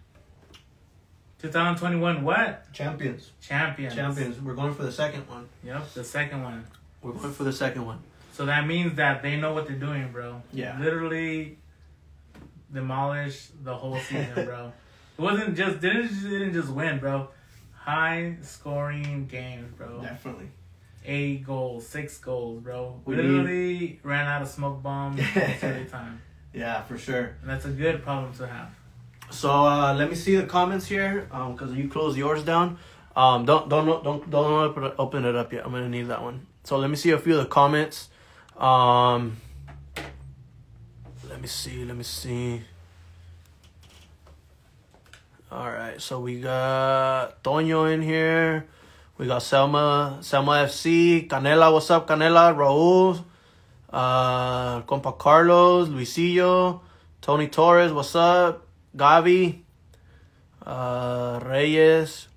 [1.41, 2.73] 2021 what?
[2.73, 3.95] champions Champions.
[3.95, 6.65] champions we're going for the second one Yep, the second one.
[7.01, 8.01] we're going for the second one
[8.33, 10.43] So that means that they know what they're doing, bro.
[10.53, 10.77] Yeah.
[10.81, 11.59] Literally
[12.73, 14.73] demolish the whole season, bro.
[15.19, 17.29] It wasn't just didn't just, didn't just win, bro.
[17.81, 20.03] High scoring games, bro.
[20.03, 20.49] Definitely.
[21.05, 23.01] Eight goals, six goals, bro.
[23.05, 26.21] We Literally ran out of smoke bombs the time.
[26.53, 27.37] Yeah, for sure.
[27.41, 28.71] And that's a good problem to have.
[29.31, 32.79] So uh, let me see the comments here, because you closed yours down.
[33.15, 35.65] Um, don't don't don't don't open it up yet.
[35.65, 36.47] I'm gonna need that one.
[36.65, 38.11] So let me see a few of the comments.
[38.57, 39.39] Um,
[41.29, 41.85] let me see.
[41.85, 42.63] Let me see.
[45.51, 48.67] All right, so we got Toño in here.
[49.17, 51.73] We got Selma, Selma FC, Canela.
[51.73, 52.55] What's up, Canela?
[52.55, 53.25] Raul,
[53.89, 56.83] uh, compa Carlos, Luisillo,
[57.23, 57.95] Tony Torres.
[57.95, 58.67] What's up?
[58.95, 59.61] Gavi,
[60.67, 62.29] uh, Reyes.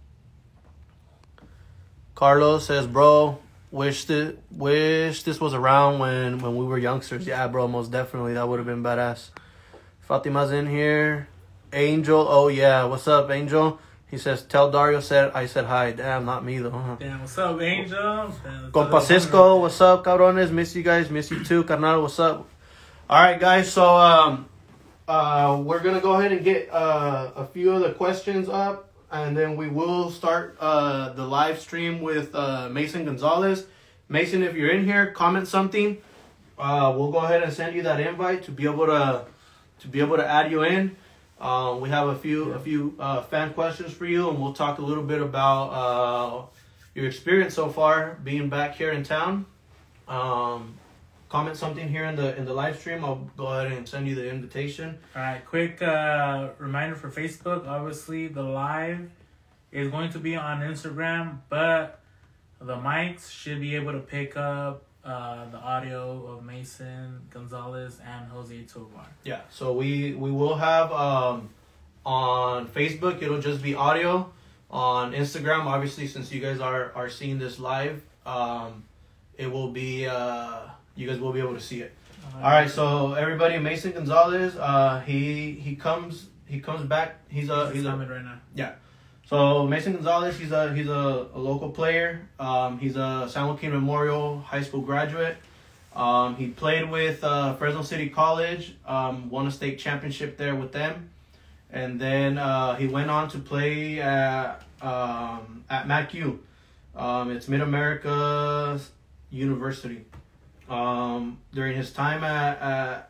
[2.16, 3.40] Carlos says, "Bro,
[3.72, 8.36] wish this wish this was around when when we were youngsters." Yeah, bro, most definitely
[8.36, 9.32] that would have been badass.
[10.00, 11.28] Fatima's in here.
[11.74, 13.80] Angel, oh yeah, what's up, Angel?
[14.10, 16.98] He says, "Tell Dario said I said hi." Damn, not me though.
[17.00, 18.34] Damn, what's up, Angel?
[18.44, 20.52] Damn, Compa Cisco, what's up, cabrones?
[20.52, 22.02] Miss you guys, miss you too, carnal.
[22.02, 22.48] What's up?
[23.10, 23.72] All right, guys.
[23.72, 24.50] So um,
[25.08, 29.36] uh, we're gonna go ahead and get uh a few of the questions up, and
[29.38, 33.66] then we will start uh the live stream with uh Mason Gonzalez.
[34.10, 36.02] Mason, if you're in here, comment something.
[36.60, 39.26] Uh, we'll go ahead and send you that invite to be able to
[39.80, 40.98] to be able to add you in.
[41.42, 44.78] Um, we have a few a few uh, fan questions for you, and we'll talk
[44.78, 46.46] a little bit about uh,
[46.94, 49.48] your experience so far being back here in town.
[50.08, 50.78] Um,
[51.30, 53.04] comment something here in the in the live stream.
[53.04, 55.00] I'll go ahead and send you the invitation.
[55.16, 57.68] All right, quick uh, reminder for Facebook.
[57.68, 59.10] Obviously, the live
[59.72, 62.02] is going to be on Instagram, but
[62.60, 68.28] the mics should be able to pick up uh, the audio of Mason Gonzalez and
[68.28, 69.08] Jose Tovar.
[69.24, 69.42] Yeah.
[69.50, 71.50] So we we will have um,
[72.06, 73.22] on Facebook.
[73.22, 74.32] It'll just be audio.
[74.70, 78.84] On Instagram, obviously, since you guys are are seeing this live, um,
[79.38, 80.62] it will be uh,
[80.96, 81.94] you guys will be able to see it.
[82.36, 87.20] All right, so everybody, Mason Gonzalez, uh, he he comes he comes back.
[87.28, 88.40] He's a he's he's a right now.
[89.32, 92.28] So Mason Gonzalez, he's a he's a, a local player.
[92.38, 95.38] Um, he's a San Joaquin Memorial High School graduate.
[95.96, 100.74] Um, he played with uh, Fresno City College, um, won a state championship there with
[100.74, 101.12] them,
[101.72, 106.38] and then uh, he went on to play at um, at MacU.
[106.94, 108.78] Um, it's Mid America
[109.30, 110.04] University.
[110.70, 113.10] Um, during his time at, at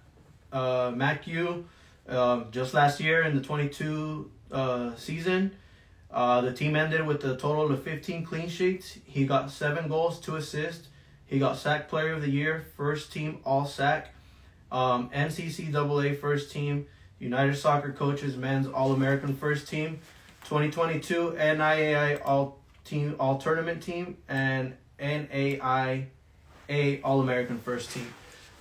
[0.53, 1.63] uh, MacU,
[2.07, 5.51] um, just last year in the 22 uh, season,
[6.13, 8.97] uh, the team ended with a total of 15 clean sheets.
[9.05, 10.87] He got seven goals, two assists.
[11.25, 14.13] He got SAC player of the year, first team all SAC,
[14.71, 16.87] um, NCCAA first team,
[17.19, 19.99] United Soccer Coaches men's All American first team,
[20.43, 26.07] 2022 NAIA all team all tournament team, and NAIA
[27.03, 28.13] All American first team.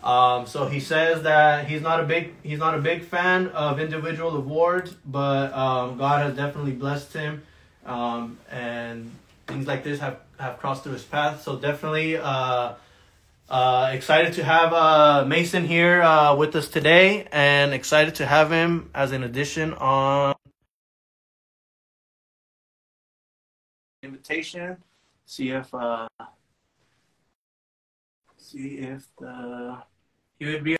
[0.02, 3.78] Um, so he says that he's not a big he's not a big fan of
[3.78, 7.42] individual awards, but um, God has definitely blessed him,
[7.84, 9.10] um, and
[9.46, 11.42] things like this have, have crossed through his path.
[11.42, 12.74] So definitely uh,
[13.50, 18.50] uh, excited to have uh, Mason here uh, with us today, and excited to have
[18.50, 20.34] him as an addition on
[24.02, 24.78] invitation.
[25.26, 26.08] See if uh,
[28.38, 29.82] see if the
[30.40, 30.74] He would be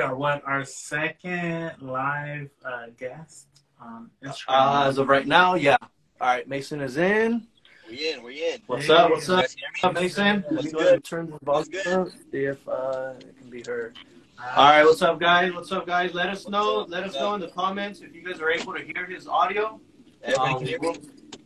[0.00, 3.46] our what our second live uh, guest
[3.78, 4.44] on Instagram.
[4.48, 5.76] Uh, as of right now, yeah.
[6.18, 7.46] All right, Mason is in.
[7.90, 8.62] We in, we in.
[8.66, 9.10] What's Hey, up?
[9.10, 10.00] What's up, Guys hear me?
[10.00, 10.24] Mason?
[10.24, 11.04] Let me What's go ahead and good?
[11.04, 12.08] turn the What's volume up.
[12.32, 13.98] See if uh, it can be heard.
[14.38, 15.52] Uh, All right, what's up, guys?
[15.52, 16.14] What's up, guys?
[16.14, 16.80] Let us know.
[16.80, 16.88] up?
[16.88, 19.78] Let us know in the comments if you guys are able to hear his audio.
[20.22, 21.00] Everybody Um, can hear me?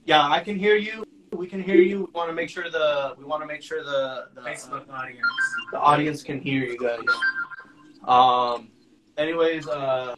[0.04, 1.04] Yeah, I can hear you.
[1.40, 2.00] We can hear you.
[2.00, 5.26] We want to make sure the we want to make sure the the, Facebook audience.
[5.72, 7.00] the audience can hear you guys.
[8.06, 8.68] Um.
[9.16, 10.16] Anyways, uh,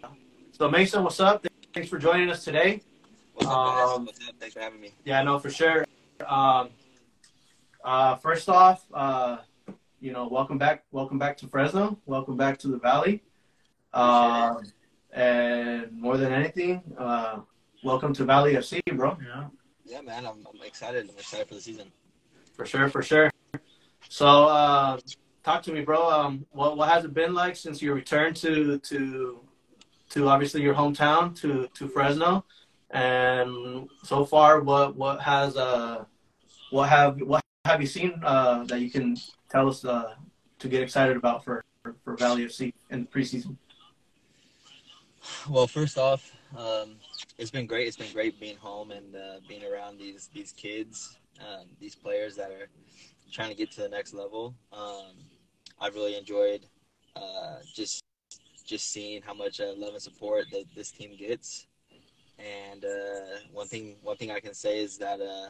[0.51, 1.47] so Mason, what's up?
[1.75, 2.83] Thanks for joining us today.
[3.35, 4.35] What's up, um, What's up?
[4.41, 4.95] Thanks for having me.
[5.05, 5.85] Yeah, no, for sure.
[6.27, 6.71] Um,
[7.85, 9.37] uh, first off, uh,
[10.01, 13.23] you know, welcome back, welcome back to Fresno, welcome back to the Valley,
[13.95, 14.65] um,
[15.13, 17.39] and more than anything, uh,
[17.85, 19.17] welcome to Valley FC, bro.
[19.25, 19.45] Yeah.
[19.93, 21.11] Yeah, man, I'm, I'm excited.
[21.11, 21.93] I'm excited for the season.
[22.57, 23.31] For sure, for sure.
[24.09, 24.99] So, uh,
[25.43, 26.11] talk to me, bro.
[26.11, 29.41] Um, what what has it been like since your return to to
[30.09, 32.43] to obviously your hometown to to Fresno,
[32.89, 36.07] and so far, what what has uh
[36.71, 39.15] what have what have you seen uh that you can
[39.51, 40.15] tell us uh
[40.59, 43.59] to get excited about for for, for Valley FC in the preseason?
[45.51, 46.97] Well, first off, um,
[47.39, 47.87] it's been great.
[47.87, 52.37] It's been great being home and uh, being around these these kids, um, these players
[52.37, 52.69] that are
[53.33, 54.55] trying to get to the next level.
[54.73, 55.17] Um,
[55.81, 56.67] I've really enjoyed
[57.17, 58.03] uh, just
[58.67, 61.67] just seeing how much uh, love and support that this team gets.
[62.39, 65.49] And uh, one thing one thing I can say is that uh,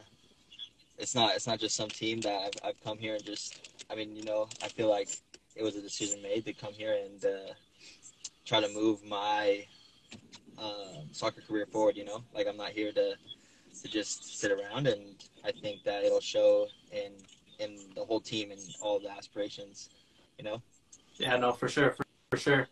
[0.97, 3.95] it's not it's not just some team that I've, I've come here and just I
[3.95, 5.09] mean you know I feel like
[5.55, 7.53] it was a decision made to come here and uh,
[8.45, 9.65] try to move my
[10.57, 11.95] um, soccer career forward.
[11.97, 13.15] You know, like I'm not here to
[13.81, 17.13] to just sit around, and I think that it'll show in
[17.59, 19.89] in the whole team and all the aspirations.
[20.37, 20.61] You know.
[21.15, 22.67] Yeah, no, for sure, for, for sure.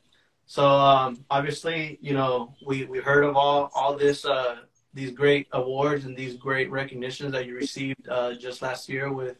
[0.45, 4.57] So um, obviously, you know, we we heard of all all this uh,
[4.93, 9.37] these great awards and these great recognitions that you received uh, just last year with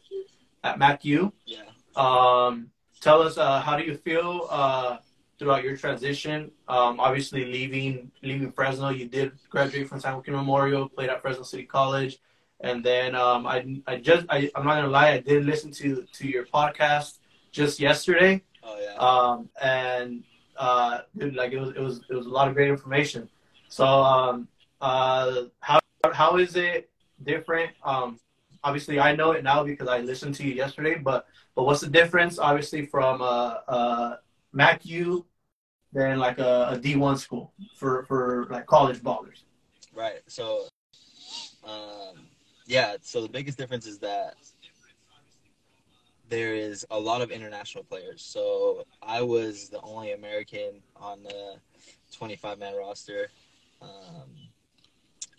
[0.64, 1.32] at MacU.
[1.44, 1.58] Yeah.
[1.96, 4.98] Um, tell us uh, how do you feel uh,
[5.42, 6.52] throughout your transition?
[6.68, 11.42] Um, obviously, leaving leaving Fresno, you did graduate from San Joaquin Memorial, played at Fresno
[11.42, 12.18] City College,
[12.60, 16.06] and then um, I I just I, I'm not gonna lie, I did listen to
[16.12, 17.18] to your podcast
[17.50, 18.94] just yesterday, Oh yeah.
[19.08, 20.22] um, and
[20.56, 23.28] uh, dude, like it was it was it was a lot of great information.
[23.68, 24.46] So um,
[24.80, 25.80] uh, how
[26.12, 26.88] how is it
[27.24, 27.72] different?
[27.84, 28.20] Um,
[28.62, 31.26] obviously, I know it now because I listened to you yesterday, but
[31.56, 34.16] but what's the difference, obviously, from uh, uh,
[34.54, 35.24] MacU
[35.92, 39.44] than like a, a D1 school for, for like college ballers?
[39.94, 40.20] Right.
[40.26, 40.66] So,
[41.64, 42.26] um,
[42.66, 42.96] yeah.
[43.02, 44.34] So the biggest difference is that
[46.32, 48.22] there is a lot of international players.
[48.22, 51.56] So I was the only American on the
[52.10, 53.28] 25 man roster,
[53.82, 54.30] um,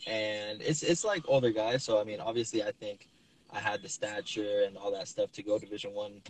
[0.06, 1.84] and it's it's like older guys.
[1.84, 3.08] So I mean, obviously, I think
[3.52, 6.22] I had the stature and all that stuff to go Division One.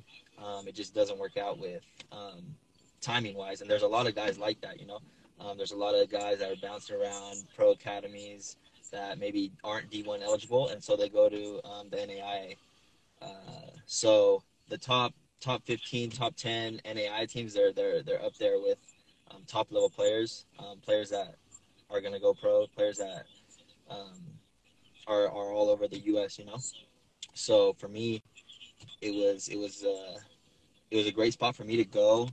[0.42, 1.84] Um, it just doesn't work out with
[2.14, 2.56] um,
[3.04, 4.80] timing wise, and there's a lot of guys like that.
[4.80, 5.00] You know,
[5.40, 8.58] um, there's a lot of guys that are bouncing around pro academies
[8.92, 12.56] that maybe aren't D1 eligible, and so they go to um, the NAIA.
[13.22, 18.60] Uh, so the top top 15, top 10 NAI teams, they're they're they're up there
[18.60, 18.78] with
[19.32, 21.36] um, top level players, um, players that
[21.90, 23.26] are going to go pro, players that
[23.90, 24.20] um,
[25.08, 26.40] are are all over the U.S.
[26.40, 26.58] You know,
[27.34, 28.24] so for me,
[29.02, 30.20] it was it was uh,
[30.92, 32.30] it was a great spot for me to go.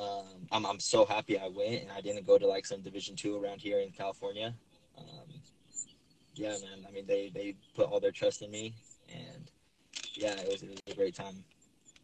[0.00, 3.16] Um, I'm I'm so happy I went and I didn't go to like some Division
[3.16, 4.54] two around here in California.
[4.96, 5.28] Um,
[6.34, 6.86] yeah, man.
[6.88, 8.74] I mean, they they put all their trust in me,
[9.12, 9.50] and
[10.14, 11.44] yeah, it was, it was a great time.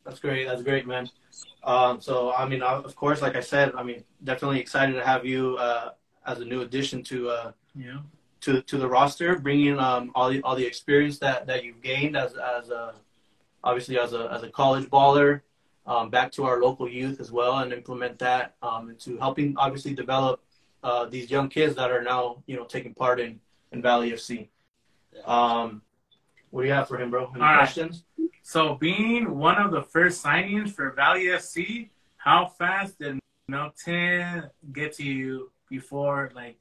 [0.04, 0.46] That's great.
[0.46, 1.08] That's great, man.
[1.64, 5.24] Um, so, I mean, of course, like I said, I mean, definitely excited to have
[5.26, 5.90] you uh,
[6.26, 8.00] as a new addition to uh, Yeah.
[8.42, 12.16] to to the roster, bringing um, all the all the experience that, that you've gained
[12.16, 12.94] as as a
[13.64, 15.40] obviously as a as a college baller
[15.86, 19.94] um, back to our local youth as well, and implement that um, into helping obviously
[19.94, 20.40] develop
[20.82, 23.40] uh, these young kids that are now you know taking part in
[23.72, 24.48] in Valley FC.
[25.24, 25.82] Um,
[26.50, 27.30] what do you have for him, bro?
[27.34, 27.58] Any All right.
[27.58, 28.04] questions?
[28.42, 33.18] So, being one of the first signings for Valley FC, how fast did
[33.48, 36.56] Milton get to you before like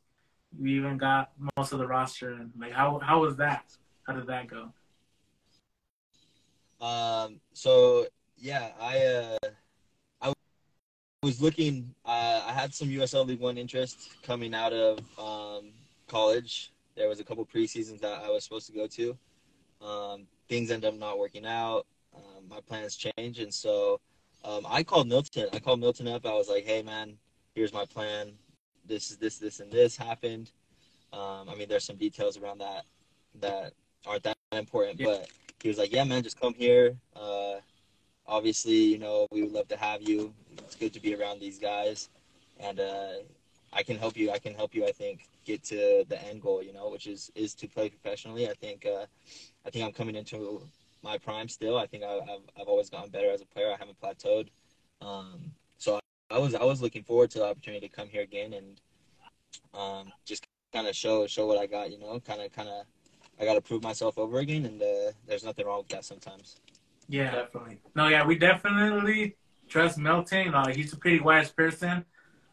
[0.59, 2.33] you even got most of the roster?
[2.33, 3.65] And like, how how was that?
[4.07, 4.71] How did that go?
[6.81, 8.07] Um, so
[8.45, 9.49] yeah, I uh,
[10.21, 10.33] I
[11.23, 11.95] was looking.
[12.05, 15.71] Uh, I had some USL League One interest coming out of um,
[16.07, 16.71] college.
[16.95, 19.17] There was a couple preseasons that I was supposed to go to.
[19.81, 21.87] Um, things end up not working out.
[22.15, 23.99] Um, my plans change, and so
[24.43, 25.49] um, I called Milton.
[25.51, 26.27] I called Milton up.
[26.27, 27.17] I was like, "Hey, man,
[27.55, 28.31] here's my plan.
[28.87, 30.51] This is this, this, and this happened."
[31.13, 32.83] Um, I mean, there's some details around that
[33.41, 33.73] that
[34.05, 35.07] aren't that important, Yeah.
[35.07, 35.29] but
[35.63, 36.95] he was like, "Yeah, man, just come here.
[37.15, 37.55] Uh,
[38.27, 40.33] obviously, you know, we would love to have you.
[40.59, 42.09] It's good to be around these guys,
[42.59, 43.13] and uh,
[43.73, 44.31] I can help you.
[44.31, 44.85] I can help you.
[44.85, 48.49] I think get to the end goal, you know, which is is to play professionally.
[48.49, 49.05] I think uh,
[49.65, 50.61] I think I'm coming into
[51.03, 51.77] my prime still.
[51.77, 53.71] I think I, I've I've always gotten better as a player.
[53.71, 54.47] I haven't plateaued.
[55.01, 55.99] Um, so
[56.31, 58.81] I was I was looking forward to the opportunity to come here again and
[59.73, 61.91] um, just kind of show show what I got.
[61.91, 62.85] You know, kind of kind of
[63.39, 66.59] I got to prove myself over again, and uh, there's nothing wrong with that sometimes.
[67.07, 67.31] Yeah.
[67.31, 67.79] Definitely.
[67.95, 69.35] No, yeah, we definitely
[69.67, 70.53] trust Milton.
[70.53, 72.05] Uh, he's a pretty wise person.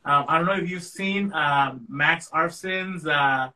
[0.04, 3.50] Um, I don't know if you've seen um, Max Arfsten's uh,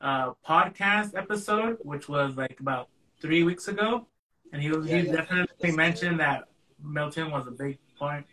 [0.00, 2.88] uh, podcast episode, which was like about
[3.20, 4.06] three weeks ago,
[4.52, 5.12] and he was, Yeah, he yeah.
[5.12, 6.44] definitely mentioned that
[6.82, 8.26] Milton was a big point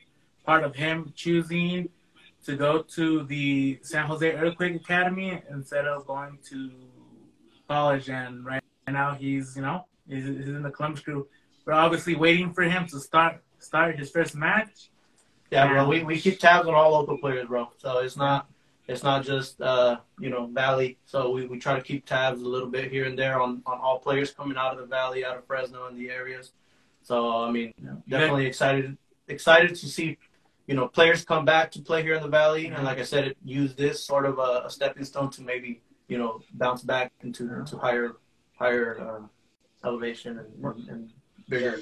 [0.45, 1.89] part of him choosing
[2.45, 6.71] to go to the San Jose Earthquake Academy instead of going to
[7.67, 8.09] college.
[8.09, 11.27] And right now he's you know he's, he's in the Columbus Crew.
[11.69, 14.89] We're obviously waiting for him to start start his first match.
[15.51, 15.87] Yeah, bro.
[15.87, 17.69] We, we keep tabs on all local players, bro.
[17.77, 18.49] So it's not
[18.87, 20.97] it's not just uh, you know Valley.
[21.05, 23.79] So we, we try to keep tabs a little bit here and there on, on
[23.79, 26.53] all players coming out of the Valley, out of Fresno, and the areas.
[27.03, 27.71] So I mean,
[28.09, 28.97] definitely excited
[29.27, 30.17] excited to see
[30.65, 33.27] you know players come back to play here in the Valley, and like I said,
[33.27, 37.11] it, use this sort of a, a stepping stone to maybe you know bounce back
[37.21, 38.13] into to higher
[38.57, 41.13] higher uh, elevation and, and
[41.49, 41.79] bigger.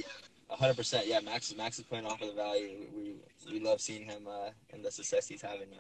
[0.50, 1.08] hundred percent.
[1.08, 2.88] Yeah, Max is Max is playing off of the value.
[2.96, 3.16] We
[3.52, 5.70] we love seeing him uh, and the success he's having.
[5.70, 5.80] Man.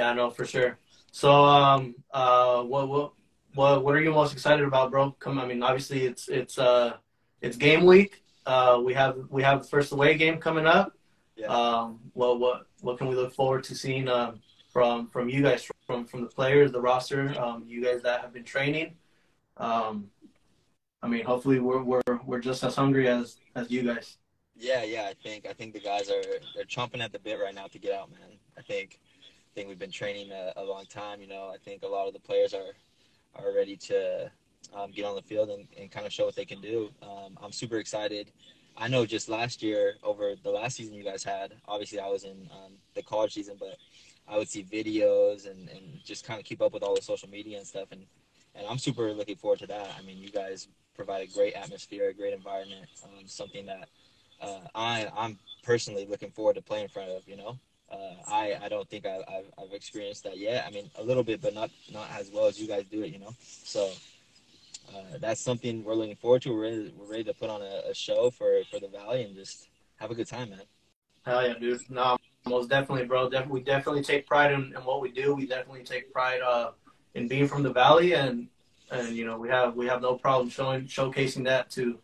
[0.00, 0.78] Yeah, no, for sure.
[1.10, 3.12] So, um, uh, what what
[3.54, 5.12] what what are you most excited about, bro?
[5.12, 6.96] Come, I mean, obviously it's it's uh
[7.40, 8.22] it's game week.
[8.46, 10.92] Uh, we have we have the first away game coming up.
[11.36, 11.46] Yeah.
[11.46, 14.40] Um, well, what what can we look forward to seeing um,
[14.72, 18.32] from from you guys, from from the players, the roster, um, you guys that have
[18.32, 18.94] been training?
[19.56, 20.06] Um,
[21.02, 24.18] I mean, hopefully we're we're we're just as hungry as as you guys.
[24.56, 25.06] Yeah, yeah.
[25.08, 26.22] I think I think the guys are
[26.54, 28.38] they're chomping at the bit right now to get out, man.
[28.56, 31.20] I think I think we've been training a, a long time.
[31.20, 32.72] You know, I think a lot of the players are
[33.36, 34.30] are ready to
[34.74, 36.90] um, get on the field and, and kind of show what they can do.
[37.02, 38.32] Um, I'm super excited.
[38.76, 42.24] I know just last year, over the last season you guys had, obviously I was
[42.24, 43.76] in um, the college season, but
[44.28, 47.28] I would see videos and, and just kind of keep up with all the social
[47.28, 47.88] media and stuff.
[47.90, 48.04] And,
[48.54, 49.90] and I'm super looking forward to that.
[49.98, 50.68] I mean, you guys
[50.98, 53.88] provide a great atmosphere, a great environment, um, something that
[54.42, 57.56] uh, I, I'm personally looking forward to playing in front of, you know.
[57.90, 60.64] Uh, I, I don't think I, I've, I've experienced that yet.
[60.66, 63.12] I mean, a little bit, but not not as well as you guys do it,
[63.12, 63.30] you know.
[63.40, 63.90] So
[64.94, 66.52] uh, that's something we're looking forward to.
[66.52, 69.34] We're ready, we're ready to put on a, a, show for, for the Valley and
[69.34, 70.62] just have a good time, man.
[71.24, 71.80] Hell yeah, dude.
[71.88, 73.30] No, most definitely, bro.
[73.30, 75.34] Def- we definitely take pride in, in, what we do.
[75.34, 76.72] We definitely take pride uh,
[77.14, 78.48] in being from the Valley, and
[78.90, 81.98] and you know we have we have no problem showing showcasing that to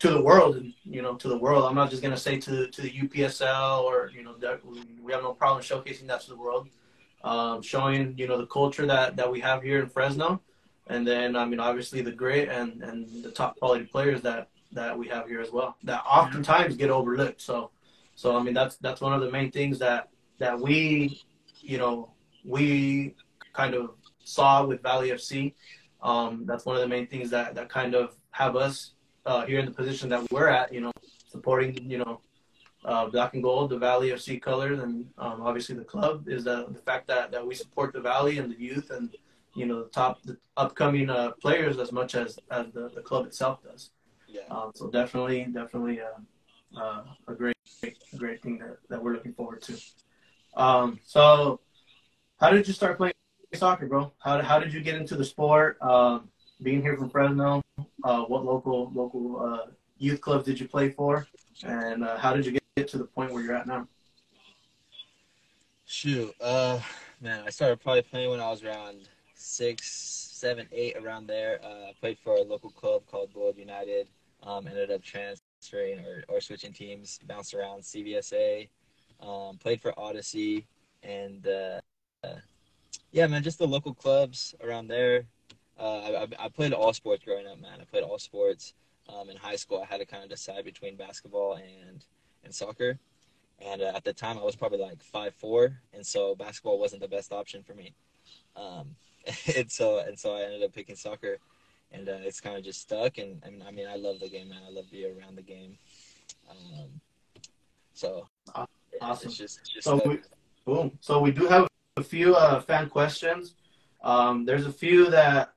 [0.00, 1.64] to the world, and you know to the world.
[1.64, 4.34] I'm not just gonna say to to the UPSL or you know
[5.02, 6.68] we have no problem showcasing that to the world,
[7.24, 10.40] um, showing you know the culture that that we have here in Fresno
[10.90, 14.96] and then I mean obviously the grit and and the top quality players that that
[14.98, 17.40] we have here as well that oftentimes get overlooked.
[17.40, 17.70] So
[18.16, 20.08] so I mean that's that's one of the main things that
[20.38, 21.22] that we
[21.60, 22.12] you know
[22.44, 23.14] we
[23.52, 23.90] kind of
[24.30, 25.54] saw with Valley FC.
[26.02, 28.92] Um, that's one of the main things that that kind of have us
[29.26, 30.72] uh, here in the position that we're at.
[30.72, 30.92] You know,
[31.26, 32.20] supporting you know
[32.84, 36.66] uh, black and gold, the Valley FC colors, and um, obviously the club is the
[36.70, 39.14] the fact that that we support the Valley and the youth and
[39.54, 43.26] you know the top the upcoming uh, players as much as as the, the club
[43.26, 43.90] itself does.
[44.28, 44.42] Yeah.
[44.50, 46.20] Um, so definitely, definitely uh,
[46.76, 49.76] uh, a great, a great thing that, that we're looking forward to.
[50.56, 51.60] Um, so,
[52.38, 53.14] how did you start playing
[53.54, 54.12] soccer, bro?
[54.18, 55.80] How how did you get into the sport?
[55.82, 56.28] Um,
[56.62, 57.62] being here from Fresno,
[58.04, 61.26] uh, what local local uh, youth club did you play for,
[61.64, 63.86] and uh, how did you get get, to the point where you're at now?
[65.84, 66.78] Shoot, uh,
[67.20, 71.60] man, I started probably playing when I was around six, seven, eight around there.
[71.64, 74.08] Uh, played for a local club called Bullard United.
[74.42, 78.68] Um, ended up transferring or, or switching teams, bounced around CVSA.
[79.20, 80.66] Um, played for Odyssey,
[81.02, 81.80] and uh,
[82.24, 82.36] uh,
[83.12, 85.24] yeah, man, just the local clubs around there.
[85.78, 87.80] Uh, I, I, played all sports growing up, man.
[87.80, 88.74] I played all sports.
[89.08, 92.04] Um, in high school, I had to kind of decide between basketball and
[92.44, 92.98] and soccer.
[93.58, 97.02] And uh, at the time, I was probably like five four, and so basketball wasn't
[97.02, 97.94] the best option for me.
[98.56, 98.94] Um,
[99.56, 101.38] and so and so I ended up picking soccer,
[101.92, 103.18] and uh, it's kind of just stuck.
[103.18, 104.60] And, and I mean, I love the game, man.
[104.66, 105.76] I love being around the game.
[106.48, 107.00] Um,
[107.94, 108.28] so
[109.00, 109.28] awesome.
[109.28, 110.18] It's just, it's just so we,
[110.64, 110.92] boom.
[111.00, 113.54] So we do have a few uh, fan questions.
[114.02, 115.52] Um, there's a few that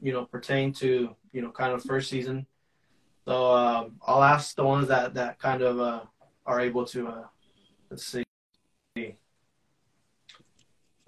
[0.00, 2.46] you know pertain to you know kind of first season.
[3.24, 6.00] So um, I'll ask the ones that that kind of uh,
[6.44, 7.08] are able to.
[7.08, 7.24] Uh,
[7.90, 8.24] let's see.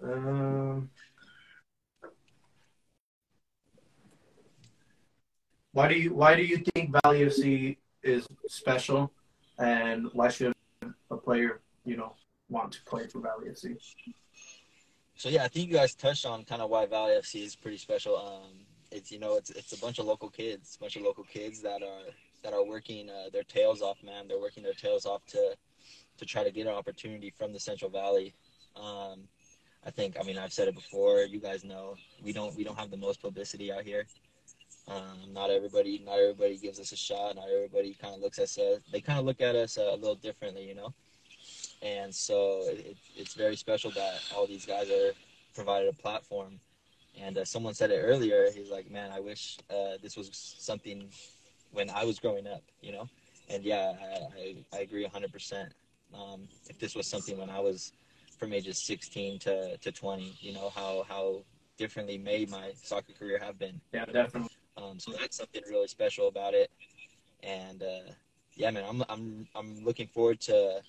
[0.03, 0.91] Um,
[5.79, 9.13] Why do you Why do you think Valley FC is special,
[9.61, 10.53] and why should
[10.83, 12.15] a player you know
[12.49, 13.77] want to play for Valley FC?
[15.19, 17.77] So yeah, I think you guys touched on kind of why Valley FC is pretty
[17.77, 18.17] special.
[18.17, 18.53] Um,
[18.93, 21.61] it's you know it's it's a bunch of local kids, a bunch of local kids
[21.63, 22.13] that are
[22.45, 24.29] that are working uh, their tails off, man.
[24.29, 25.57] They're working their tails off to
[26.19, 28.33] to try to get an opportunity from the Central Valley.
[28.77, 29.27] Um,
[29.85, 31.23] I think I mean I've said it before.
[31.23, 34.07] You guys know we don't we don't have the most publicity out here.
[34.87, 37.35] Um, not everybody, not everybody gives us a shot.
[37.35, 38.57] Not everybody kind of looks at us.
[38.57, 40.95] Uh, they kind of look at us uh, a little differently, you know.
[41.83, 45.13] And so it, it's very special that all these guys are
[45.55, 46.59] provided a platform.
[47.21, 48.49] And uh, someone said it earlier.
[48.55, 51.09] He's like, "Man, I wish uh, this was something
[51.73, 53.09] when I was growing up, you know."
[53.51, 55.69] and yeah, I, I, I agree 100%.
[56.15, 57.93] Um, if this was something when I was
[58.39, 61.43] from ages 16 to, to 20, you know, how, how
[61.77, 63.81] differently may my soccer career have been.
[63.93, 64.51] Yeah, definitely.
[64.77, 66.71] Um, so that's something really special about it.
[67.43, 68.13] And uh,
[68.55, 70.81] yeah, man, I'm, I'm, I'm looking forward to,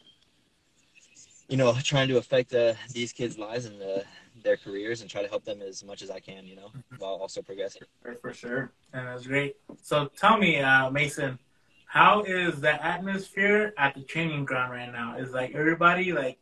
[1.49, 3.99] you know, trying to affect uh, these kids' lives and uh,
[4.43, 7.15] their careers and try to help them as much as I can, you know, while
[7.15, 7.81] also progressing.
[8.01, 8.71] For, for sure.
[8.93, 9.57] And that's great.
[9.81, 11.37] So tell me, uh, Mason,
[11.85, 15.17] how is the atmosphere at the training ground right now?
[15.17, 16.37] Is like everybody like,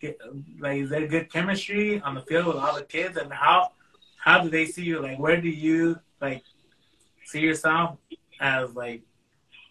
[0.00, 0.20] get,
[0.60, 3.16] like is there good chemistry on the field with all the kids?
[3.16, 3.72] And how
[4.18, 5.00] how do they see you?
[5.00, 6.42] Like, where do you like
[7.24, 7.96] see yourself
[8.40, 9.02] as like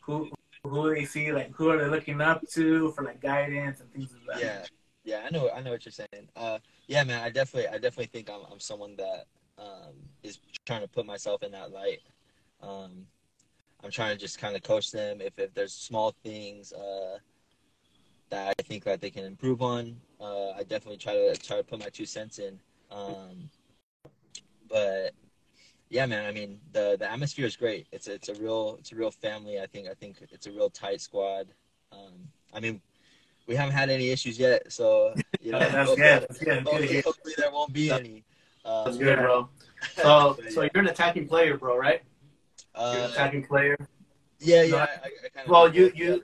[0.01, 0.32] who
[0.70, 4.11] who they see like who are they looking up to for like guidance and things
[4.28, 4.43] like that?
[4.43, 4.66] Yeah,
[5.05, 6.30] yeah, I know, I know what you're saying.
[6.36, 6.57] Uh,
[6.88, 9.26] yeah, man, I definitely, I definitely think I'm, I'm someone that
[9.57, 9.93] um,
[10.24, 12.01] is trying to put myself in that light.
[12.61, 13.05] Um,
[13.84, 15.22] I'm trying to just kind of coach them.
[15.22, 17.20] If, if there's small things uh,
[18.32, 21.63] that I think that they can improve on, uh, I definitely try to try to
[21.63, 22.59] put my two cents in.
[22.89, 23.49] Um,
[24.68, 25.11] but
[25.96, 27.88] yeah, man, I mean the the atmosphere is great.
[27.93, 29.62] It's it's a real it's a real family.
[29.62, 31.48] I think I think it's a real tight squad.
[31.93, 32.14] Um,
[32.54, 32.82] I mean,
[33.48, 36.22] we haven't had any issues yet, so you know, That's hopefully, good.
[36.24, 36.46] That's good.
[36.48, 37.02] Good hopefully, hear.
[37.06, 38.26] hopefully there won't be any.
[38.66, 39.50] Um, That's good, bro.
[39.96, 40.70] So, but so yeah.
[40.74, 42.02] you're an attacking player, bro, right?
[42.76, 43.78] You're an Uh, attacking player.
[44.39, 44.72] yeah, yeah.
[44.72, 46.24] No, I, I, I kind of Well, you, you,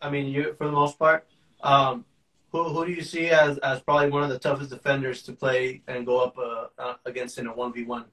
[0.00, 1.26] I mean, you for the most part.
[1.62, 2.06] Um,
[2.50, 5.82] who, who do you see as, as probably one of the toughest defenders to play
[5.86, 8.06] and go up uh, uh, against in a one v one?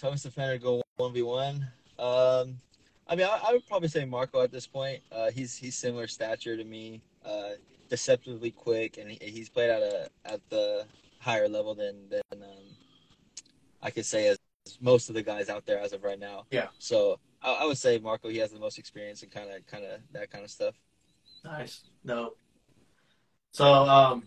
[0.00, 1.66] Toughest defender go one v one.
[1.98, 2.56] Um,
[3.06, 5.02] I mean, I, I would probably say Marco at this point.
[5.12, 7.02] Uh, he's he's similar stature to me.
[7.24, 7.50] Uh,
[7.88, 10.86] deceptively quick, and he, he's played at a at the
[11.18, 12.64] higher level than than um,
[13.82, 14.38] I could say as
[14.80, 16.46] most of the guys out there as of right now.
[16.50, 16.68] Yeah.
[16.78, 18.28] So I, I would say Marco.
[18.28, 20.74] He has the most experience and kind of kind of that kind of stuff.
[21.44, 22.34] Nice, no.
[23.52, 24.22] So, um,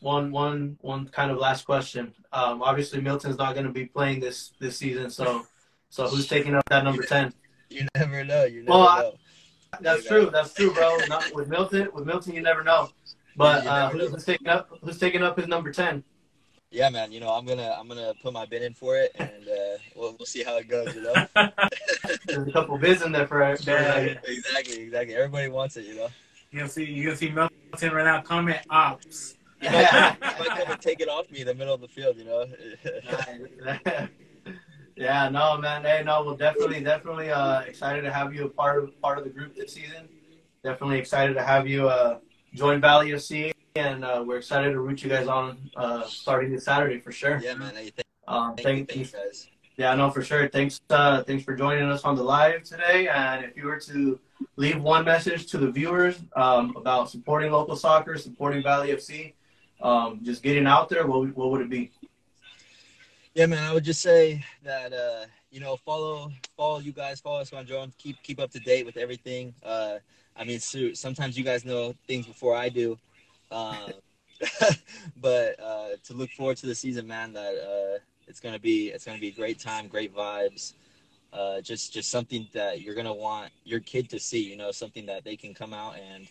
[0.00, 2.12] one one one kind of last question.
[2.32, 5.46] Um, obviously Milton's not going to be playing this this season, so
[5.90, 7.32] so who's taking up that number ten?
[7.70, 8.44] You never know.
[8.44, 9.12] You never Well, I- know.
[9.82, 10.30] That's true.
[10.32, 10.96] That's true, bro.
[11.08, 12.88] Not, with Milton, with Milton, you never know.
[13.36, 14.70] But You uh, never who's, who's taking up?
[14.82, 16.02] Who's taking up his number ten?
[16.70, 17.12] yeah, man.
[17.12, 20.16] You know, I'm gonna I'm gonna put my bid in for it, and uh, we'll
[20.18, 20.94] we'll see how it goes.
[20.94, 21.14] You know.
[22.26, 23.56] There's a couple bids in there for.
[23.56, 23.96] for Yeah.
[24.24, 25.14] exactly, exactly.
[25.14, 26.08] Everybody wants it, you know.
[26.50, 29.34] you can see you can see Milton right now comment ops.
[29.60, 31.88] You might, you might come and take it off me in the middle of the
[31.88, 32.46] field, you know.
[34.96, 35.82] yeah, no, man.
[35.82, 39.24] Hey, no, well, definitely, definitely uh, excited to have you a part of part of
[39.24, 40.08] the group this season.
[40.64, 42.18] Definitely excited to have you uh,
[42.54, 46.64] join Valley FC, and uh, we're excited to root you guys on uh, starting this
[46.64, 47.40] Saturday for sure.
[47.42, 47.74] yeah, man.
[47.74, 49.48] Hey, thank, Um, thank, thank you guys.
[49.76, 50.48] Yeah, no, for sure.
[50.48, 53.06] Thanks, uh, thanks for joining us on the live today.
[53.06, 54.18] And if you were to
[54.56, 59.34] leave one message to the viewers um, about supporting local soccer, supporting Valley FC,
[59.80, 61.90] um, just getting out there, what, what would it be?
[63.34, 63.62] Yeah, man.
[63.62, 67.64] I would just say that uh, you know, follow follow you guys, follow us on
[67.64, 67.92] Drone.
[67.98, 69.54] Keep keep up to date with everything.
[69.62, 69.98] Uh,
[70.36, 72.98] I mean, sometimes you guys know things before I do.
[73.50, 73.92] Um,
[75.20, 77.32] but uh, to look forward to the season, man.
[77.32, 80.74] That uh, it's gonna be it's gonna be a great time, great vibes.
[81.32, 84.42] Uh, just just something that you're gonna want your kid to see.
[84.42, 86.26] You know, something that they can come out and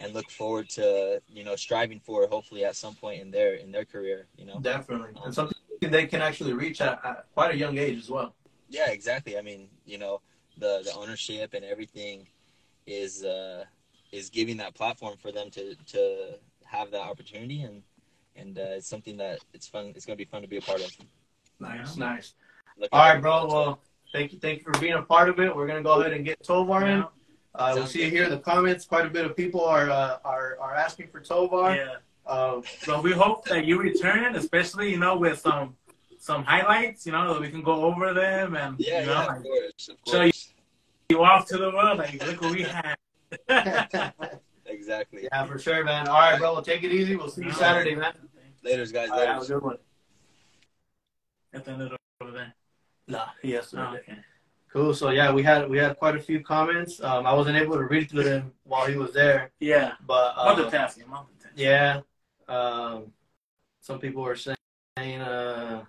[0.00, 1.20] and look forward to.
[1.28, 4.26] You know, striving for hopefully at some point in their in their career.
[4.36, 4.58] You know.
[4.60, 5.10] Definitely.
[5.24, 8.34] And something they can actually reach at, at quite a young age as well.
[8.68, 9.38] Yeah, exactly.
[9.38, 10.20] I mean, you know,
[10.58, 12.26] the the ownership and everything
[12.86, 13.64] is uh,
[14.12, 17.82] is giving that platform for them to to have that opportunity, and
[18.36, 19.92] and uh, it's something that it's fun.
[19.96, 20.90] It's gonna be fun to be a part of.
[21.60, 22.34] Nice, nice.
[22.78, 23.46] Look All at right, bro.
[23.46, 23.80] Well,
[24.12, 25.54] thank you, thank you for being a part of it.
[25.54, 27.04] We're gonna go ahead and get Tovar in.
[27.58, 27.64] Yeah.
[27.64, 28.12] Uh, we'll see good.
[28.12, 28.84] here in the comments.
[28.84, 31.74] Quite a bit of people are uh, are are asking for Tovar.
[31.74, 31.96] Yeah.
[32.26, 35.76] Uh, So we hope that you return, especially you know with some
[36.18, 39.26] some highlights, you know, that we can go over them and yeah, you know, yeah,
[39.26, 40.52] like, of course, of So course.
[41.10, 41.98] you off to the world.
[41.98, 42.96] Like look what we had.
[44.66, 45.22] exactly.
[45.30, 46.08] yeah, for sure, man.
[46.08, 46.52] All right, bro.
[46.54, 47.16] Well, take it easy.
[47.16, 48.14] We'll see you Saturday, man.
[48.62, 49.10] Later's guys.
[49.10, 49.78] All right, have a good one.
[51.54, 52.54] At the little over there.
[53.06, 54.18] Nah, yes, Oh, okay.
[54.72, 54.92] Cool.
[54.94, 57.00] So yeah, we had we had quite a few comments.
[57.02, 59.92] Um, I wasn't able to read through them while he was there, Yeah.
[60.06, 61.04] but uh, Multitasking.
[61.06, 61.56] Multitasking.
[61.56, 62.00] yeah,
[62.48, 63.12] um,
[63.80, 65.84] some people were saying uh,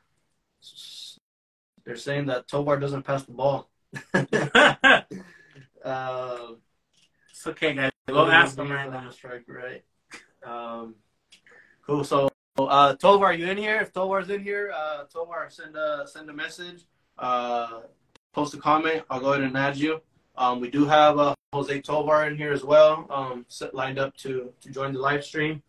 [1.86, 3.70] they're saying that Tovar doesn't pass the ball.
[4.14, 4.22] uh,
[7.30, 7.92] it's okay, guys.
[8.08, 9.10] Go ask them right now.
[9.12, 9.84] strike, right?
[10.44, 10.96] Um,
[11.86, 12.04] cool.
[12.06, 13.82] So uh, Tovar, are you in here?
[13.82, 16.84] If Tovar's in here, uh, Tovar, send a send a message.
[17.18, 17.82] Uh,
[18.34, 19.04] post a comment.
[19.10, 20.02] I'll go ahead and add you.
[20.38, 24.16] Um, we do have uh, Jose Tovar in here as well, um, set, lined up
[24.18, 25.62] to to join the live stream.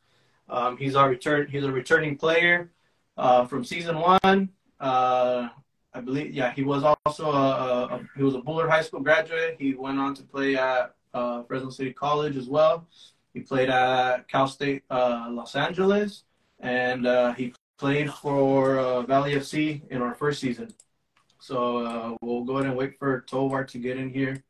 [0.48, 1.48] Um, he's our return.
[1.48, 2.70] He's a returning player
[3.16, 4.50] uh, from season one.
[4.78, 5.48] Uh,
[5.92, 9.56] I believe, yeah, he was also a, a, he was a Bullard High School graduate.
[9.58, 12.86] He went on to play at uh, Fresno City College as well.
[13.34, 16.24] He played at Cal State uh, Los Angeles,
[16.61, 20.72] and uh, he played for uh, Valley FC in our first season.
[21.41, 24.43] So uh, we'll go ahead and wait for Tovar to get in here.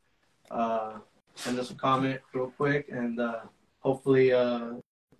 [0.50, 0.98] Uh,
[1.36, 3.40] send us a comment real quick, and uh,
[3.78, 4.72] hopefully uh,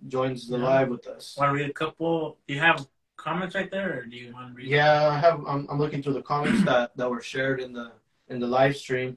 [0.08, 0.64] joins the Yeah.
[0.64, 1.36] live with us.
[1.38, 2.38] Want to read a couple?
[2.48, 4.66] Do you have comments right there, or do you want to read?
[4.66, 5.44] Yeah, I have.
[5.46, 7.92] I'm, I'm looking through the comments that, that were shared in the
[8.28, 9.16] in the live stream.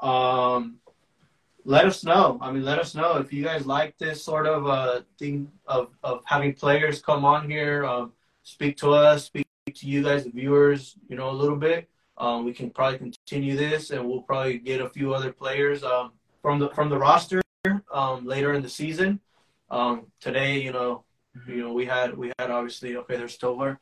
[0.00, 0.76] Um,
[1.64, 2.38] let us know.
[2.42, 5.90] I mean, let us know if you guys like this sort of uh thing of
[6.02, 8.12] of having players come on here, um,
[8.42, 9.41] speak to us, speak
[9.76, 10.96] to you guys, the viewers.
[11.08, 11.88] You know, a little bit.
[12.18, 16.12] Um, we can probably continue this, and we'll probably get a few other players um
[16.40, 17.42] from the from the roster
[17.92, 19.20] um later in the season.
[19.70, 21.04] Um, today, you know,
[21.48, 23.16] you know, we had we had obviously okay.
[23.16, 23.80] There's Tovar.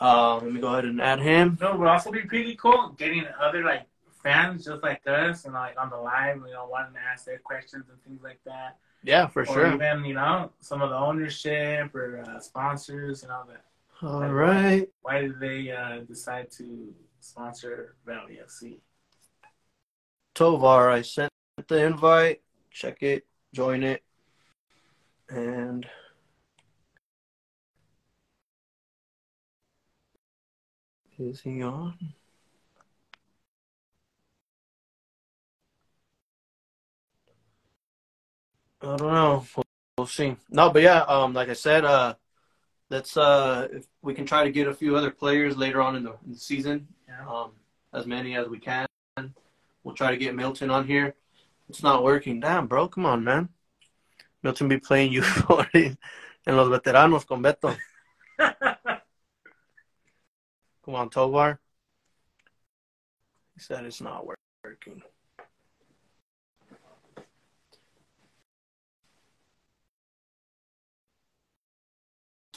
[0.00, 1.58] Um, let me go ahead and add him.
[1.60, 3.86] No, it would also be pretty cool getting other like
[4.22, 7.38] fans just like us and like on the live, you know, wanting to ask their
[7.38, 8.78] questions and things like that.
[9.02, 9.74] Yeah, for or sure.
[9.74, 13.64] even you know some of the ownership or uh, sponsors and all that.
[14.02, 14.88] All right.
[15.02, 18.78] Why did they uh, decide to sponsor Valley FC?
[20.34, 21.30] Tovar, I sent
[21.68, 22.40] the invite.
[22.70, 24.02] Check it, join it,
[25.28, 25.86] and
[31.18, 31.94] is he on?
[38.80, 39.46] I don't know.
[39.54, 39.64] We'll,
[39.98, 40.36] we'll see.
[40.48, 42.14] No, but yeah, um, like I said, uh,
[42.90, 46.02] let's uh, if we can try to get a few other players later on in
[46.02, 47.26] the, in the season Yeah.
[47.28, 47.52] um,
[47.92, 48.86] as many as we can.
[49.82, 51.14] We'll try to get Milton on here.
[51.68, 52.40] It's not working.
[52.40, 53.48] Damn, bro, come on, man.
[54.42, 55.96] Milton be playing you for en
[56.46, 57.76] los veteranos con Beto.
[60.82, 61.60] Come on, Tovar.
[63.54, 64.26] He said it's not
[64.64, 65.02] working.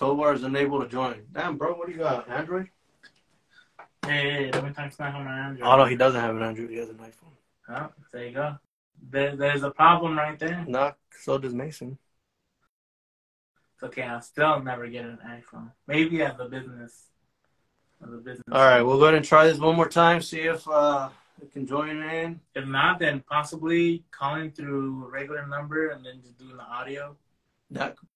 [0.03, 1.23] Tovar is unable to join.
[1.31, 2.29] Damn, bro, what do you got?
[2.29, 2.67] Android?
[4.05, 5.65] hey, let me talk my home Android.
[5.65, 6.71] Oh, no, he doesn't have an Android.
[6.71, 7.31] He has an iPhone.
[7.69, 8.57] Oh, there you go.
[9.11, 10.65] There, there's a problem right there.
[10.67, 10.91] Nah,
[11.21, 11.97] so does Mason.
[13.75, 14.01] It's okay.
[14.01, 15.71] I'll still never get an iPhone.
[15.87, 17.05] Maybe as a business.
[18.05, 18.43] As a business.
[18.51, 20.21] All right, we'll go ahead and try this one more time.
[20.21, 21.07] See if uh,
[21.41, 22.41] we can join in.
[22.55, 27.15] If not, then possibly calling through a regular number and then just doing the audio.
[27.71, 28.09] That could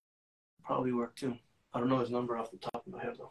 [0.66, 1.38] probably work too.
[1.78, 3.30] I don't know his number off the top of my head though.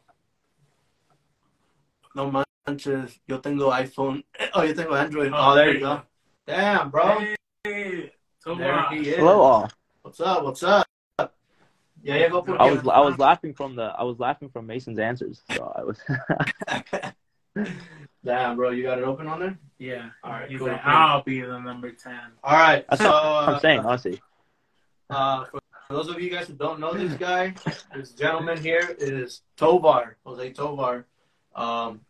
[2.15, 4.23] No manches, yo tengo iPhone.
[4.55, 5.33] Oh, yo tengo Android.
[5.35, 6.03] Oh, there you go.
[6.47, 7.25] Damn, bro.
[7.65, 8.13] Hey,
[8.45, 9.17] There he is.
[9.17, 9.71] Hello all.
[10.03, 10.45] What's up?
[10.45, 10.87] What's up?
[11.19, 14.69] Yeah, yeah, go for I was I was laughing from the I was laughing from
[14.69, 15.43] Mason's answers.
[15.51, 15.99] So I was
[18.25, 19.59] Damn, bro, you got it open on there?
[19.81, 20.11] Yeah.
[20.23, 20.69] All right, He's cool.
[20.69, 22.15] like, I'll be the number 10.
[22.45, 24.23] All right, that's so what uh, I'm saying, honestly.
[25.11, 27.55] Uh, for for those of you guys who don't know this guy,
[27.95, 31.07] this gentleman here is Tovar, Jose Tovar.
[31.55, 32.01] Um,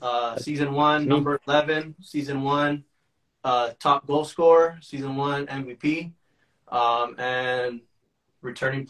[0.00, 2.84] uh, season one, number 11, season one,
[3.44, 6.10] uh, top goal scorer, season one MVP,
[6.68, 7.80] um, and
[8.40, 8.88] returning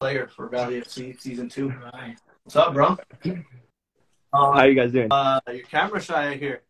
[0.00, 1.72] player for Valley FC season two.
[2.42, 2.96] What's up, bro?
[4.32, 5.08] How Uh, you guys doing?
[5.12, 6.62] uh, you're camera shy here.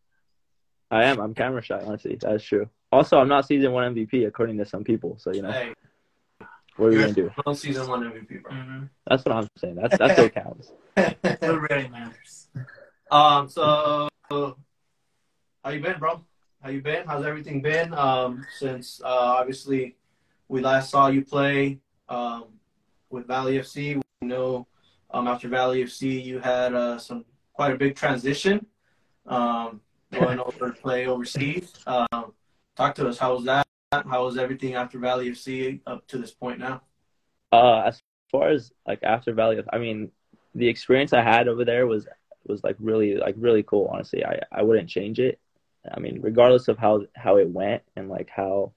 [0.91, 1.19] I am.
[1.21, 2.17] I'm camera shy, honestly.
[2.21, 2.69] That's true.
[2.93, 5.17] Also, I'm not season one MVP according to some people.
[5.19, 5.75] So you know, Hey,
[6.79, 7.31] what are you're gonna do?
[7.47, 8.53] no season one MVP, bro.
[8.53, 8.85] Mm-hmm.
[9.07, 9.75] That's what I'm saying.
[9.75, 10.73] That's that's what counts.
[10.97, 12.49] What really matters.
[13.11, 16.25] Um, so how you been, bro?
[16.63, 17.07] How you been?
[17.07, 17.95] How's everything been?
[17.95, 19.07] Um, since uh,
[19.39, 19.97] obviously
[20.49, 22.45] we last saw you play um,
[23.11, 24.01] with Valley FC.
[24.21, 24.67] We know
[25.11, 28.67] um, after Valley FC you had uh, some quite a big transition,
[29.27, 29.81] um,
[30.13, 31.73] going over to play overseas.
[31.87, 32.33] Um,
[32.77, 33.19] talk to us.
[33.19, 33.68] How was that?
[33.91, 36.83] How was everything after Valley FC up to this point now?
[37.51, 40.11] Uh, as far as like after Valley, I mean,
[40.55, 42.07] the experience I had over there was
[42.47, 43.89] was like really like really cool.
[43.91, 45.41] Honestly, I I wouldn't change it.
[45.91, 48.73] I mean, regardless of how how it went and like how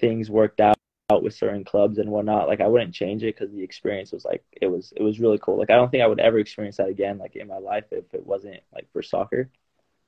[0.00, 0.76] things worked out,
[1.10, 4.24] out with certain clubs and whatnot, like I wouldn't change it because the experience was
[4.24, 5.58] like it was it was really cool.
[5.58, 8.04] Like I don't think I would ever experience that again, like in my life, if
[8.14, 9.50] it wasn't like for soccer.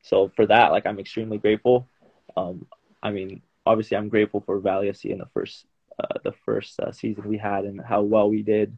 [0.03, 1.87] So for that, like I'm extremely grateful.
[2.35, 2.67] Um,
[3.03, 5.67] I mean, obviously, I'm grateful for Valley FC in the first
[5.99, 8.77] uh, the first uh, season we had and how well we did.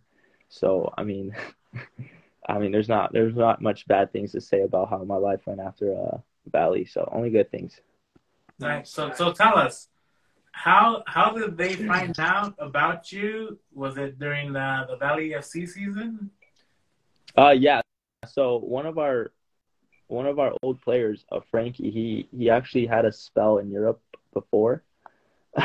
[0.48, 1.34] So I mean,
[2.48, 5.40] I mean, there's not there's not much bad things to say about how my life
[5.46, 6.18] went after uh,
[6.50, 6.84] Valley.
[6.84, 7.80] So only good things.
[8.58, 8.90] Nice.
[8.90, 9.88] So so tell us,
[10.52, 13.58] how how did they find out about you?
[13.72, 16.30] Was it during the the Valley FC season?
[17.36, 17.80] Uh, yeah.
[18.26, 19.32] So one of our
[20.08, 24.00] one of our old players, uh, Frankie, he he actually had a spell in Europe
[24.32, 24.82] before.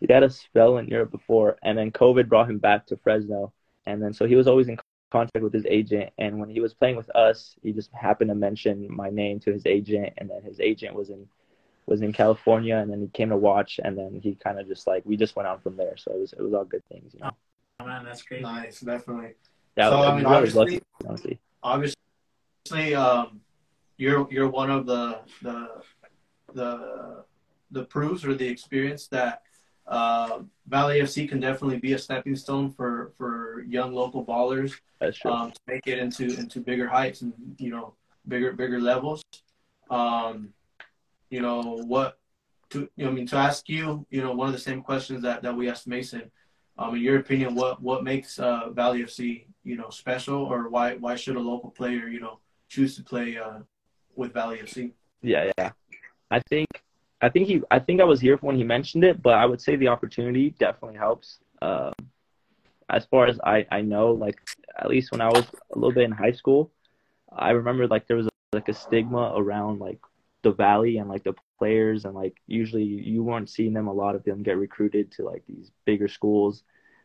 [0.00, 3.52] he had a spell in Europe before, and then COVID brought him back to Fresno,
[3.86, 4.78] and then so he was always in
[5.10, 6.10] contact with his agent.
[6.18, 9.52] And when he was playing with us, he just happened to mention my name to
[9.52, 11.26] his agent, and then his agent was in
[11.86, 14.86] was in California, and then he came to watch, and then he kind of just
[14.86, 15.96] like we just went on from there.
[15.96, 17.30] So it was it was all good things, you know.
[17.80, 18.42] Oh man, that's great.
[18.42, 19.34] Nice, definitely.
[19.76, 21.40] Yeah, So, I I mean, really obviously- lucky, honestly.
[21.62, 23.40] Obviously, um,
[23.98, 25.82] you're you're one of the the
[26.54, 27.24] the
[27.70, 29.42] the proofs or the experience that
[29.86, 34.72] uh, Valley FC can definitely be a stepping stone for for young local ballers
[35.24, 37.94] um, to make it into into bigger heights and you know
[38.28, 39.22] bigger bigger levels.
[39.90, 40.50] Um,
[41.28, 42.18] you know what
[42.70, 45.22] to you know, I mean to ask you you know one of the same questions
[45.22, 46.30] that, that we asked Mason.
[46.78, 50.94] Um, in your opinion, what what makes uh, Valley FC you know special, or why
[50.96, 53.58] why should a local player you know choose to play uh,
[54.14, 54.92] with Valley FC?
[55.22, 55.72] Yeah, yeah.
[56.30, 56.68] I think
[57.20, 59.46] I think he I think I was here for when he mentioned it, but I
[59.46, 61.38] would say the opportunity definitely helps.
[61.62, 61.92] Um,
[62.88, 64.40] as far as I I know, like
[64.78, 65.44] at least when I was
[65.74, 66.70] a little bit in high school,
[67.30, 70.00] I remember like there was a, like a stigma around like
[70.42, 74.14] the valley and like the players and like usually you weren't seeing them a lot
[74.14, 76.62] of them get recruited to like these bigger schools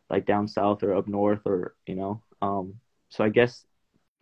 [0.09, 2.75] like down south or up north or you know um
[3.09, 3.65] so I guess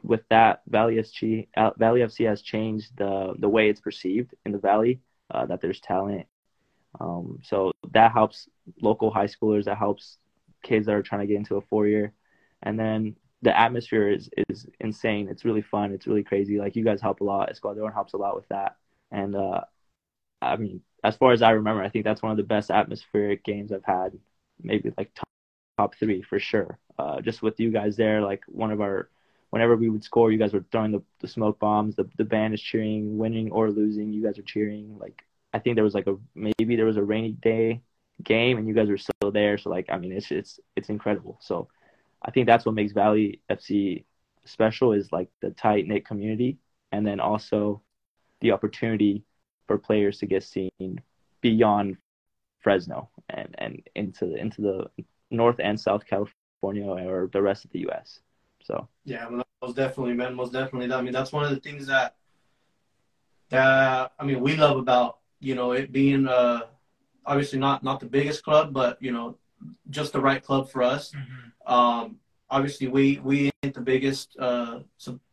[0.03, 4.51] with that, Valley FC, uh, Valley FC has changed the the way it's perceived in
[4.51, 4.99] the Valley.
[5.34, 6.27] Uh, that there's talent,
[6.99, 8.47] um, so that helps
[8.81, 9.65] local high schoolers.
[9.65, 10.17] That helps
[10.61, 12.13] kids that are trying to get into a four year,
[12.61, 15.27] and then the atmosphere is is insane.
[15.29, 15.91] It's really fun.
[15.91, 16.59] It's really crazy.
[16.59, 17.51] Like you guys help a lot.
[17.51, 18.77] Escuadron helps a lot with that,
[19.11, 19.61] and uh,
[20.41, 23.43] I mean, as far as I remember, I think that's one of the best atmospheric
[23.43, 24.17] games I've had.
[24.61, 25.27] Maybe like top,
[25.77, 26.79] top three for sure.
[26.97, 29.09] Uh, just with you guys there, like one of our
[29.54, 31.95] whenever we would score, you guys were throwing the, the smoke bombs.
[31.95, 34.12] The the band is cheering, winning or losing.
[34.12, 34.97] You guys are cheering.
[34.97, 35.24] Like
[35.54, 37.84] I think there was like a maybe there was a rainy day
[38.24, 39.60] game, and you guys were still there.
[39.60, 41.38] So like I mean, it's it's it's incredible.
[41.39, 41.68] So
[42.24, 44.06] I think that's what makes Valley FC
[44.43, 46.58] special is like the tight knit community,
[46.91, 47.84] and then also
[48.41, 49.24] the opportunity
[49.68, 50.99] for players to get seen
[51.41, 51.97] beyond
[52.62, 57.72] Fresno and and into the into the North and South California or the rest of
[57.72, 58.20] the U.S.
[58.64, 58.88] So.
[59.05, 60.34] Yeah, well, most definitely, man.
[60.36, 60.91] Most definitely.
[60.93, 62.16] I mean, that's one of the things that
[63.49, 66.61] that I mean we love about you know it being uh
[67.26, 69.38] obviously not not the biggest club, but you know
[69.89, 71.11] just the right club for us.
[71.11, 71.74] Mm-hmm.
[71.74, 72.16] Um,
[72.49, 74.80] obviously, we we ain't the biggest uh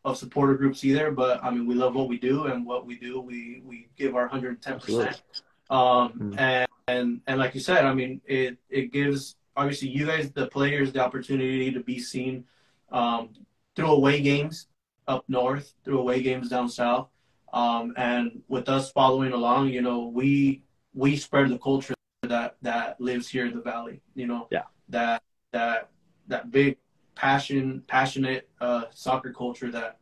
[0.05, 2.97] of supporter groups either, but I mean we love what we do and what we
[2.97, 5.21] do we we give our hundred and ten percent.
[5.69, 6.39] Um, Mm.
[6.39, 10.47] and and and like you said, I mean it it gives obviously you guys the
[10.47, 12.43] players the opportunity to be seen
[12.91, 13.29] um,
[13.75, 14.67] through away games
[15.07, 17.07] up north, through away games down south,
[17.53, 20.63] um, and with us following along, you know, we
[20.93, 24.01] we spread the culture that that lives here in the valley.
[24.15, 24.63] You know, Yeah.
[24.89, 25.89] that that
[26.27, 26.77] that big
[27.15, 29.97] passion, passionate uh, soccer culture that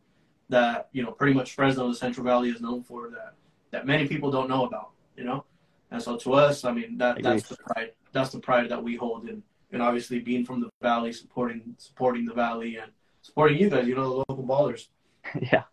[0.49, 3.33] that you know pretty much Fresno, the Central Valley, is known for that
[3.71, 4.91] that many people don't know about.
[5.15, 5.45] You know,
[5.91, 7.91] and so to us, I mean that that's the pride.
[8.11, 12.25] That's the pride that we hold in and obviously being from the valley, supporting supporting
[12.25, 12.91] the valley and
[13.21, 14.87] supporting you guys, you know, the local ballers.
[15.51, 15.63] yeah.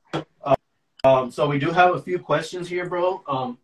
[1.05, 3.23] Um, so we do have a few questions here, bro.
[3.29, 3.59] Um,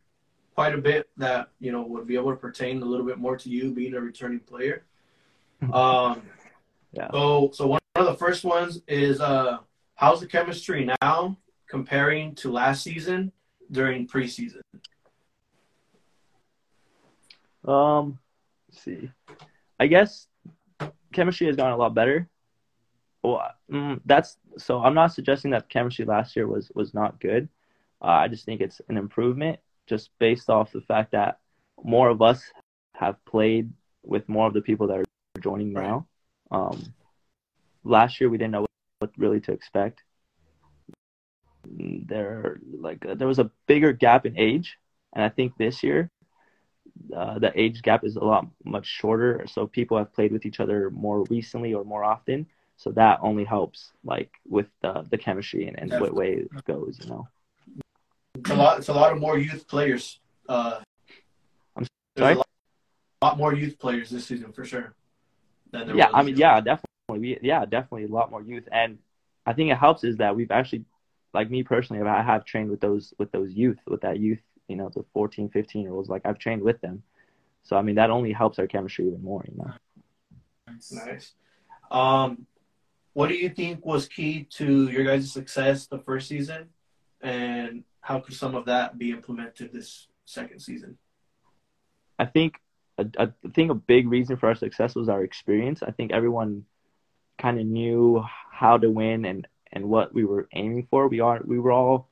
[0.54, 3.36] quite a bit that you know would be able to pertain a little bit more
[3.36, 4.84] to you being a returning player.
[5.72, 6.22] Um,
[6.92, 7.08] Yeah.
[7.12, 9.58] So so one of the first ones is uh,
[9.94, 11.36] how's the chemistry now
[11.68, 13.30] comparing to last season
[13.70, 14.60] during preseason?
[17.64, 18.18] Um,
[18.68, 19.10] let's see.
[19.82, 20.28] I guess
[21.12, 22.28] chemistry has gotten a lot better.
[23.24, 24.80] Well, mm, that's so.
[24.80, 27.48] I'm not suggesting that chemistry last year was was not good.
[28.00, 29.58] Uh, I just think it's an improvement,
[29.88, 31.40] just based off the fact that
[31.82, 32.44] more of us
[32.94, 33.72] have played
[34.04, 36.06] with more of the people that are joining now.
[36.52, 36.94] Um,
[37.82, 38.66] last year we didn't know
[39.00, 40.04] what, really to expect.
[41.66, 44.78] There, like, uh, there was a bigger gap in age,
[45.12, 46.08] and I think this year
[47.16, 49.44] uh, the age gap is a lot much shorter.
[49.46, 52.46] So people have played with each other more recently or more often.
[52.76, 56.98] So that only helps, like with the the chemistry and, and what way it goes.
[57.02, 57.28] You know.
[58.34, 58.78] It's a lot.
[58.78, 60.18] It's a lot of more youth players.
[60.48, 60.80] Uh,
[61.76, 61.86] I'm
[62.18, 62.34] sorry?
[62.34, 62.46] A lot,
[63.22, 64.94] lot more youth players this season for sure.
[65.72, 66.86] Yeah, I mean, yeah, definitely.
[67.08, 68.98] We, yeah, definitely a lot more youth, and
[69.46, 70.84] I think it helps is that we've actually,
[71.34, 74.40] like me personally, I have trained with those with those youth with that youth
[74.72, 76.08] you know the 14, 15 year olds.
[76.08, 77.02] Like I've trained with them,
[77.62, 79.44] so I mean that only helps our chemistry even more.
[79.46, 79.72] You know.
[80.90, 81.34] Nice.
[81.90, 82.46] Um,
[83.12, 86.70] what do you think was key to your guys' success the first season,
[87.20, 90.96] and how could some of that be implemented this second season?
[92.18, 92.54] I think
[92.98, 95.82] I, I think a big reason for our success was our experience.
[95.82, 96.64] I think everyone
[97.38, 101.08] kind of knew how to win and and what we were aiming for.
[101.08, 102.08] We are we were all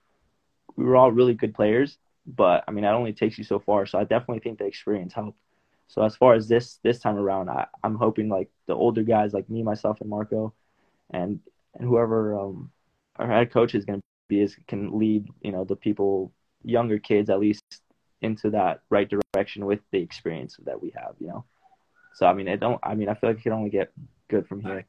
[0.76, 1.96] we were all really good players,
[2.37, 3.87] but I mean that only takes you so far.
[3.87, 5.39] So I definitely think the experience helped.
[5.89, 9.33] So as far as this this time around, I, I'm hoping like the older guys
[9.33, 10.55] like me, myself, and Marco,
[11.11, 11.41] and
[11.74, 12.70] and whoever um,
[13.16, 16.99] our head coach is going to be is can lead you know the people younger
[16.99, 17.62] kids at least
[18.22, 21.14] into that right direction with the experience that we have.
[21.18, 21.45] You know,
[22.14, 22.78] so I mean I don't.
[22.83, 23.93] I mean I feel like it can only get
[24.28, 24.87] good from here.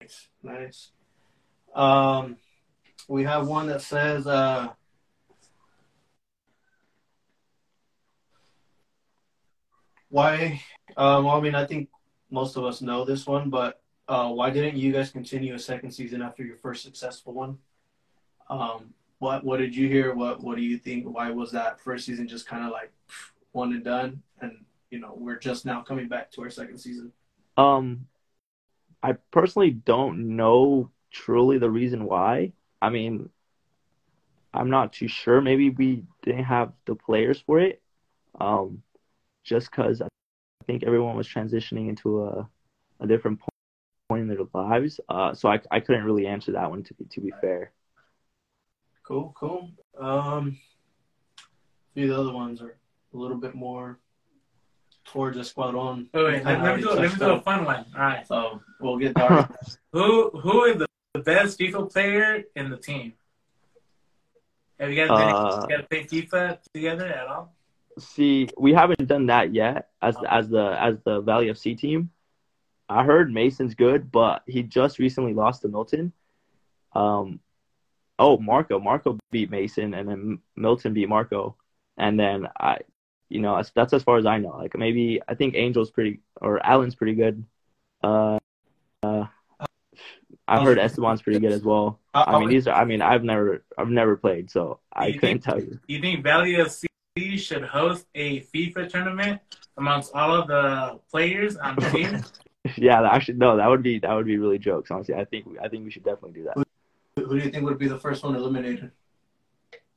[0.00, 0.90] Nice, nice.
[1.74, 2.36] Um,
[3.08, 4.68] we have one that says, uh,
[10.10, 10.62] why,
[10.96, 11.88] um, well, I mean, I think
[12.30, 15.92] most of us know this one, but, uh, why didn't you guys continue a second
[15.92, 17.58] season after your first successful one?
[18.48, 20.14] Um, what, what did you hear?
[20.14, 21.06] What, what do you think?
[21.06, 22.92] Why was that first season just kind of like
[23.52, 24.22] one and done?
[24.40, 27.12] And, you know, we're just now coming back to our second season.
[27.56, 28.06] Um,
[29.02, 32.52] I personally don't know truly the reason why.
[32.82, 33.28] I mean,
[34.52, 35.40] I'm not too sure.
[35.40, 37.80] Maybe we didn't have the players for it.
[38.40, 38.82] Um,
[39.44, 40.08] just because I
[40.66, 42.48] think everyone was transitioning into a,
[43.00, 43.40] a different
[44.08, 45.00] point in their lives.
[45.08, 47.72] Uh, so I, I couldn't really answer that one to be to be fair.
[49.02, 49.70] Cool, cool.
[49.98, 50.58] Um,
[51.38, 52.76] a few of the other ones are
[53.12, 53.98] a little bit more
[55.04, 56.06] towards Escuadron.
[56.14, 57.84] Wait, wait, let, let me do let me do a fun one.
[57.96, 58.26] All right.
[58.26, 59.50] So we'll get dark.
[59.92, 63.14] Who who is the, the best FIFA player in the team?
[64.78, 67.52] Have you guys been Uh, together play FIFA together at all?
[68.00, 72.10] See, we haven't done that yet as as the as the Valley FC team.
[72.88, 76.12] I heard Mason's good, but he just recently lost to Milton.
[76.92, 77.40] Um,
[78.18, 81.56] oh Marco, Marco beat Mason, and then Milton beat Marco,
[81.96, 82.78] and then I,
[83.28, 84.56] you know, that's, that's as far as I know.
[84.56, 87.44] Like maybe I think Angel's pretty or Allen's pretty good.
[88.02, 88.38] Uh,
[89.04, 89.26] uh,
[90.48, 92.00] I've heard Esteban's pretty good as well.
[92.12, 92.74] I mean, these are.
[92.74, 95.78] I mean, I've never I've never played, so I couldn't think- tell you.
[95.86, 96.86] You think Valley FC
[97.16, 99.40] should host a FIFA tournament
[99.76, 102.24] amongst all of the players on the team?
[102.76, 104.90] Yeah, that actually no, that would be that would be really jokes.
[104.90, 106.62] Honestly, I think I think we should definitely do that.
[107.16, 108.90] Who do you think would be the first one eliminated?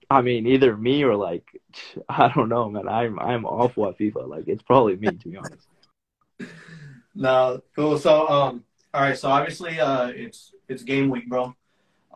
[0.09, 1.43] I mean, either me or like
[2.09, 2.87] I don't know, man.
[2.87, 4.29] I'm I'm awful at FIFA.
[4.29, 5.67] Like it's probably me to be honest.
[7.15, 7.99] No, cool.
[7.99, 9.17] So, um, all right.
[9.17, 11.55] So obviously, uh, it's it's game week, bro.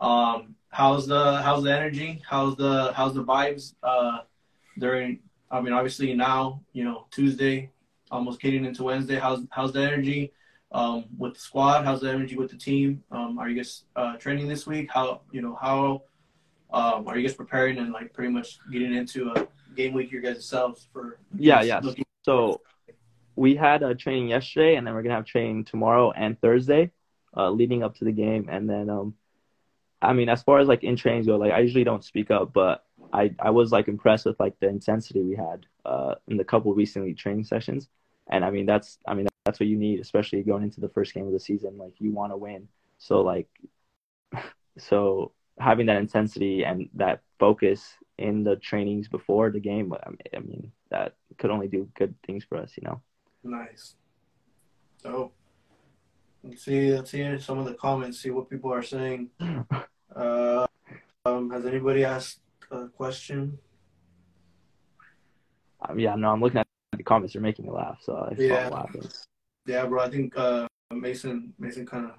[0.00, 2.22] Um, how's the how's the energy?
[2.28, 3.74] How's the how's the vibes?
[3.82, 4.20] Uh,
[4.78, 5.20] during
[5.50, 7.70] I mean, obviously now you know Tuesday,
[8.10, 9.18] almost getting into Wednesday.
[9.18, 10.32] How's how's the energy?
[10.70, 13.02] Um, with the squad, how's the energy with the team?
[13.10, 14.90] Um, are you guys uh, training this week?
[14.92, 16.02] How you know how
[16.70, 20.20] um, are you guys preparing and like pretty much getting into a game week your
[20.20, 21.18] guys selves for?
[21.34, 21.80] Yeah, yeah.
[21.82, 22.60] Looking, So
[23.36, 26.90] we had a training yesterday, and then we're gonna have training tomorrow and Thursday,
[27.34, 28.48] uh, leading up to the game.
[28.50, 29.14] And then, um,
[30.02, 32.52] I mean, as far as like in trainings go, like I usually don't speak up,
[32.52, 36.44] but I I was like impressed with like the intensity we had uh in the
[36.44, 37.88] couple recently training sessions.
[38.30, 41.14] And I mean, that's I mean that's what you need, especially going into the first
[41.14, 41.78] game of the season.
[41.78, 43.48] Like you want to win, so like,
[44.78, 49.92] so having that intensity and that focus in the trainings before the game,
[50.34, 53.00] I mean, that could only do good things for us, you know.
[53.42, 53.94] Nice.
[55.02, 55.32] So
[56.44, 59.30] let's see let's see some of the comments, see what people are saying.
[60.16, 60.66] Uh,
[61.26, 62.40] um, has anybody asked
[62.70, 63.58] a question?
[65.88, 66.66] Um, yeah, no, I'm looking at
[66.96, 67.34] the comments.
[67.34, 68.68] They're making me laugh, so I just Yeah.
[68.68, 69.08] laughing.
[69.66, 70.02] Yeah, bro.
[70.02, 72.12] I think uh, Mason Mason kind of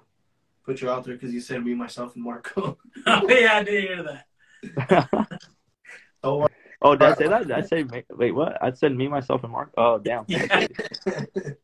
[0.64, 2.78] put you out there because you said me, myself, and Marco.
[3.06, 5.08] oh yeah, I did hear that.
[6.22, 6.46] oh,
[6.82, 7.48] oh, did I say that?
[7.48, 8.32] Did I say wait?
[8.32, 8.62] What?
[8.62, 9.72] I said me, myself, and Mark.
[9.76, 10.24] Oh, damn.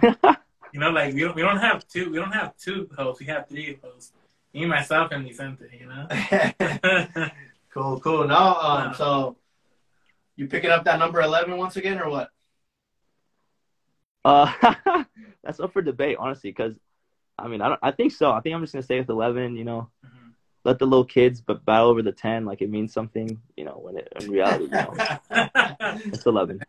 [0.00, 0.36] Yeah.
[0.72, 3.20] You know, like we don't we don't have two we don't have two hosts.
[3.20, 4.12] We have three hosts.
[4.54, 5.64] Me, myself, and Vicente.
[5.80, 7.30] You know.
[7.78, 8.26] Cool, cool.
[8.26, 9.36] Now, um, so
[10.36, 12.30] you picking up that number eleven once again, or what?
[14.24, 14.52] Uh,
[15.44, 16.76] that's up for debate, honestly, because
[17.38, 17.80] I mean, I don't.
[17.82, 18.32] I think so.
[18.32, 19.56] I think I'm just gonna stay with 11.
[19.56, 20.32] You know, Mhm.
[20.64, 22.44] let the little kids but battle over the 10.
[22.44, 23.40] Like it means something.
[23.56, 24.94] You know, when it in reality, you know,
[26.12, 26.60] it's 11.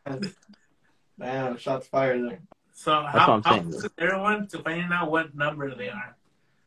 [1.18, 2.40] Man, shots fired there.
[2.74, 5.90] so what how I'm how saying, close is everyone to finding out what number they
[5.90, 6.16] are?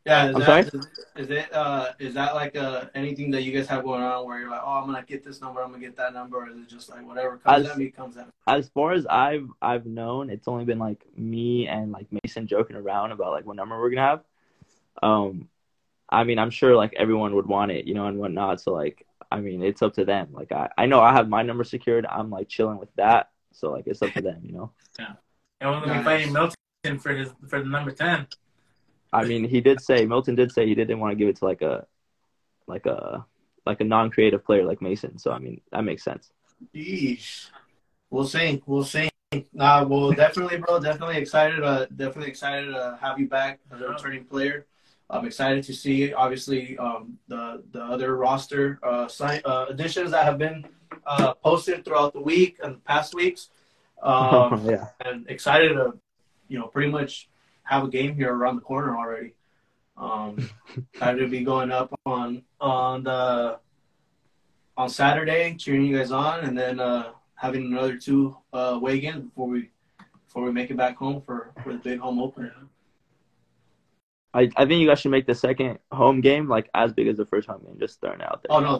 [0.05, 0.81] Yeah, is I'm that, sorry?
[0.81, 4.25] Is, is it uh is that like uh anything that you guys have going on
[4.25, 6.49] where you're like, oh, I'm gonna get this number, I'm gonna get that number, or
[6.49, 8.31] is it just like whatever comes As- at me comes at me?
[8.47, 12.75] As far as I've I've known, it's only been like me and like Mason joking
[12.75, 14.23] around about like what number we're gonna have.
[15.01, 15.47] Um,
[16.09, 18.59] I mean, I'm sure like everyone would want it, you know, and whatnot.
[18.61, 20.27] So like, I mean, it's up to them.
[20.33, 22.05] Like, I I know I have my number secured.
[22.05, 23.29] I'm like chilling with that.
[23.53, 24.71] So like, it's up to them, you know.
[24.99, 25.13] Yeah,
[25.61, 26.05] and we're gonna be Nice.
[26.05, 28.27] fighting Milton for his for the number ten.
[29.13, 31.45] I mean, he did say Milton did say he didn't want to give it to
[31.45, 31.85] like a
[32.67, 33.25] like a
[33.65, 35.17] like a non-creative player like Mason.
[35.17, 36.31] So I mean, that makes sense.
[36.75, 37.49] Yeesh.
[38.09, 38.61] We'll see.
[38.65, 39.09] We'll see.
[39.51, 40.79] Nah, well, definitely, bro.
[40.79, 41.63] Definitely excited.
[41.63, 44.67] Uh, definitely excited to have you back as a returning player.
[45.09, 50.25] I'm excited to see, obviously, um, the the other roster uh, sign, uh, additions that
[50.25, 50.65] have been
[51.05, 53.49] uh, posted throughout the week and the past weeks.
[54.03, 54.87] Um, yeah.
[55.05, 55.93] and excited to,
[56.49, 57.29] you know, pretty much
[57.63, 59.33] have a game here around the corner already.
[59.97, 60.49] Um,
[60.93, 63.59] excited to be going up on on the
[64.75, 69.23] on Saturday, cheering you guys on, and then uh, having another two uh, away games
[69.25, 69.69] before we
[70.25, 72.53] before we make it back home for for the big home opener.
[74.35, 77.17] I, I think you guys should make the second home game like as big as
[77.17, 77.77] the first home game.
[77.79, 78.55] Just throwing it out there.
[78.57, 78.79] Oh no,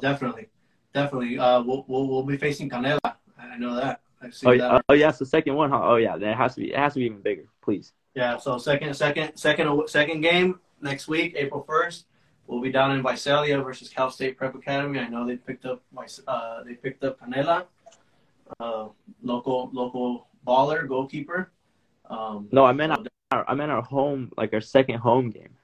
[0.00, 0.48] definitely,
[0.92, 1.38] definitely.
[1.38, 2.98] Uh, we'll we'll, we'll be facing Canela.
[3.38, 4.00] I know that.
[4.20, 4.84] I've seen Oh, that.
[4.90, 5.70] oh yeah, it's the second one.
[5.70, 5.80] Huh?
[5.82, 6.72] Oh yeah, then it has to be.
[6.72, 7.94] It has to be even bigger, please.
[8.14, 12.06] Yeah, so second, second, second, second game next week, April first.
[12.46, 14.98] We'll be down in Visalia versus Cal State Prep Academy.
[14.98, 17.64] I know they picked up, Vis- uh, they picked up Canela,
[18.60, 18.88] uh,
[19.22, 21.50] local local baller goalkeeper.
[22.10, 25.56] Um, No, I meant our, I meant our home, like our second home game.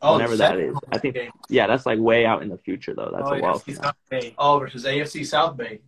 [0.00, 0.76] oh, whenever the that second is.
[0.90, 1.30] I think- game.
[1.48, 3.10] Yeah, that's like way out in the future though.
[3.14, 4.20] That's oh, a while he's from now.
[4.38, 5.80] Oh, versus AFC South Bay.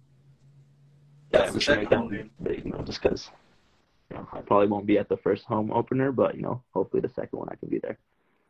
[1.33, 2.31] Yeah, That's we the should second make home that game.
[2.45, 3.31] big, you know, just because
[4.11, 7.01] you know, I probably won't be at the first home opener, but you know, hopefully
[7.01, 7.99] the second one I can be there.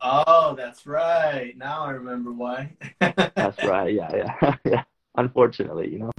[0.01, 1.55] Oh, that's right.
[1.57, 2.75] Now I remember why.
[2.99, 3.93] That's right.
[3.93, 4.83] Yeah, yeah, yeah.
[5.15, 6.11] Unfortunately, you know.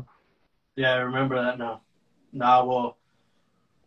[0.77, 1.83] Yeah, I remember that now.
[2.33, 2.97] Nah, well,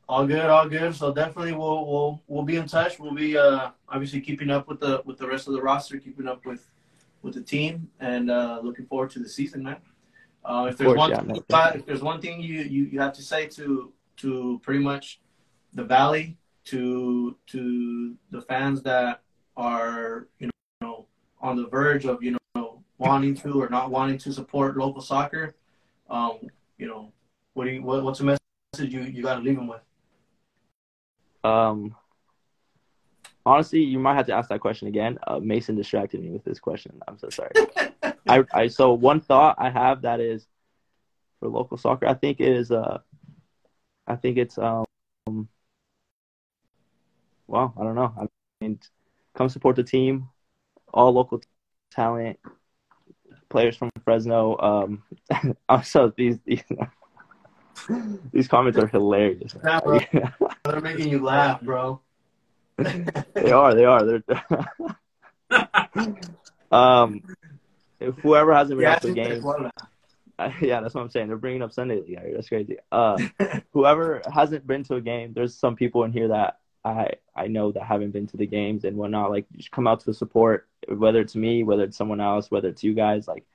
[0.08, 0.96] all good, all good.
[0.96, 3.00] So definitely, we'll we'll we'll be in touch.
[3.00, 6.28] We'll be uh obviously keeping up with the with the rest of the roster, keeping
[6.28, 6.70] up with
[7.22, 9.78] with the team, and uh looking forward to the season, man.
[10.46, 13.14] Uh, if there's course, one yeah, thing, if there's one thing you, you you have
[13.14, 15.20] to say to to pretty much
[15.74, 19.22] the valley to to the fans that
[19.58, 20.50] are you
[20.82, 21.06] know
[21.42, 25.56] on the verge of you know wanting to or not wanting to support local soccer,
[26.10, 26.38] um,
[26.78, 27.12] you know,
[27.54, 28.40] what do you what, what's a message
[28.78, 29.82] you you got to leave them with?
[31.44, 31.96] Um,
[33.46, 35.18] honestly, you might have to ask that question again.
[35.26, 37.00] Uh, Mason distracted me with this question.
[37.08, 37.52] I'm so sorry.
[38.28, 40.46] I, I so one thought I have that is
[41.40, 42.06] for local soccer.
[42.06, 43.00] I think is uh,
[44.08, 44.86] I think it's um,
[47.50, 48.14] well, I don't know.
[48.18, 48.28] I
[48.62, 48.80] mean,
[49.36, 50.30] come support the team.
[50.94, 51.42] All local
[51.92, 52.40] talent,
[53.50, 54.58] players from Fresno.
[54.60, 55.04] Um,
[55.70, 56.64] also these these
[58.32, 59.56] these comments are hilarious.
[59.66, 60.32] Yeah.
[60.64, 62.02] They're making you laugh, bro.
[62.78, 63.74] they are.
[63.74, 64.06] They are.
[64.06, 64.24] They're.
[66.72, 67.24] um,
[68.00, 69.44] if whoever hasn't been Yeah, up the game,
[70.38, 71.28] Uh, yeah, that's what I'm saying.
[71.28, 72.20] They're bringing up Sunday League.
[72.34, 72.78] That's crazy.
[72.92, 73.18] Uh,
[73.74, 77.72] whoever hasn't been to a game, there's some people in here that I I know
[77.72, 79.32] that haven't been to the games and whatnot.
[79.32, 82.84] Like, just come out to support, whether it's me, whether it's someone else, whether it's
[82.84, 83.28] you guys.
[83.28, 83.46] Like,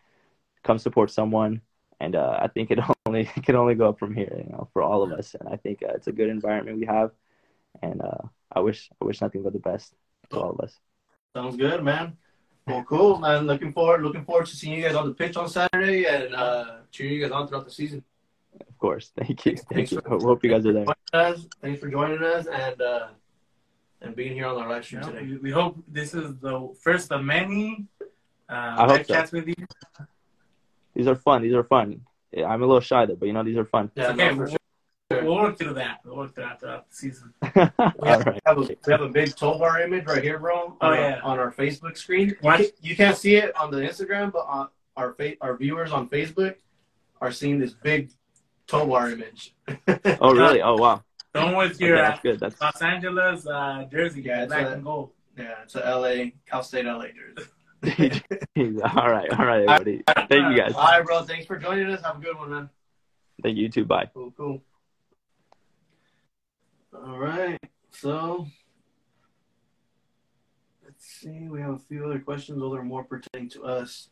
[0.63, 1.61] come support someone.
[2.01, 4.69] And uh, I think it only it can only go up from here, you know,
[4.73, 5.35] for all of us.
[5.39, 7.13] And I think uh, it's a good environment we have.
[7.83, 9.95] And uh, I wish I wish nothing but the best
[10.31, 10.79] to all of us.
[11.35, 12.17] Sounds good, man.
[12.67, 13.47] Well, cool, man.
[13.47, 16.77] Looking forward, looking forward to seeing you guys on the pitch on Saturday and uh,
[16.91, 18.03] cheering you guys on throughout the season.
[18.69, 19.13] Of course.
[19.17, 19.53] Thank you.
[19.53, 20.01] Thanks- Thank thanks you.
[20.01, 20.85] for- hope you guys are there.
[20.85, 21.47] Joining us.
[21.63, 23.07] Thanks for joining us and uh,
[24.03, 25.27] and being here on our live stream know, today.
[25.27, 27.87] we, we hope this is the first of many
[28.49, 29.15] uh, I hope live so.
[29.15, 29.55] chats with you.
[30.95, 31.43] These are fun.
[31.43, 32.01] These are fun.
[32.33, 33.91] Yeah, I'm a little shy though, but you know these are fun.
[33.95, 35.25] Yeah, okay, no, we'll, sure.
[35.25, 36.01] we'll work through that.
[36.05, 37.33] We'll work through that throughout the season.
[37.43, 38.41] We All have, right.
[38.47, 40.77] have a, we have a big Tovar image right here, bro.
[40.81, 41.21] Oh, on, yeah.
[41.23, 42.29] on our Facebook screen.
[42.29, 45.93] You, can, you can't see it on the Instagram, but on our fa- our viewers
[45.93, 46.57] on Facebook
[47.21, 48.11] are seeing this big
[48.67, 49.55] Tovar image.
[50.21, 50.63] Oh really?
[50.63, 51.03] Oh wow.
[51.35, 52.41] Don't with Okay, your that's uh, good.
[52.41, 55.11] That's Los Angeles uh, jersey, Yeah, it's black a- and gold.
[55.37, 57.51] Yeah, it's a LA Cal State LA jersey.
[58.85, 59.29] all right.
[59.39, 60.03] All right, everybody.
[60.29, 60.75] Thank you guys.
[60.75, 61.23] All right, bro.
[61.23, 62.03] Thanks for joining us.
[62.03, 62.71] Have a good one, man.
[63.43, 63.85] Thank you too.
[63.85, 64.09] Bye.
[64.15, 64.63] Cool, cool.
[66.95, 67.59] All right.
[67.91, 68.47] So
[70.85, 71.49] let's see.
[71.49, 72.59] We have a few other questions.
[72.61, 74.09] Those are more pertaining to us.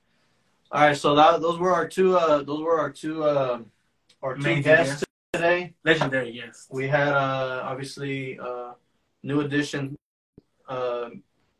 [0.73, 0.97] All right.
[0.97, 2.17] So that those were our two.
[2.17, 3.23] Uh, those were our two.
[3.23, 3.61] Uh,
[4.23, 5.75] our two Amazing guests today.
[5.85, 6.69] Legendary, yes.
[6.71, 8.73] We had uh, obviously uh,
[9.23, 9.97] new addition,
[10.69, 11.11] uh,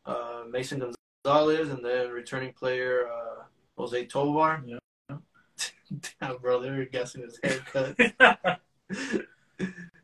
[0.05, 0.79] uh, Mason
[1.25, 3.43] Gonzalez, and then returning player uh,
[3.77, 4.63] Jose Tovar.
[4.65, 4.77] Yeah.
[6.21, 7.97] Damn, bro, they were guessing his haircut.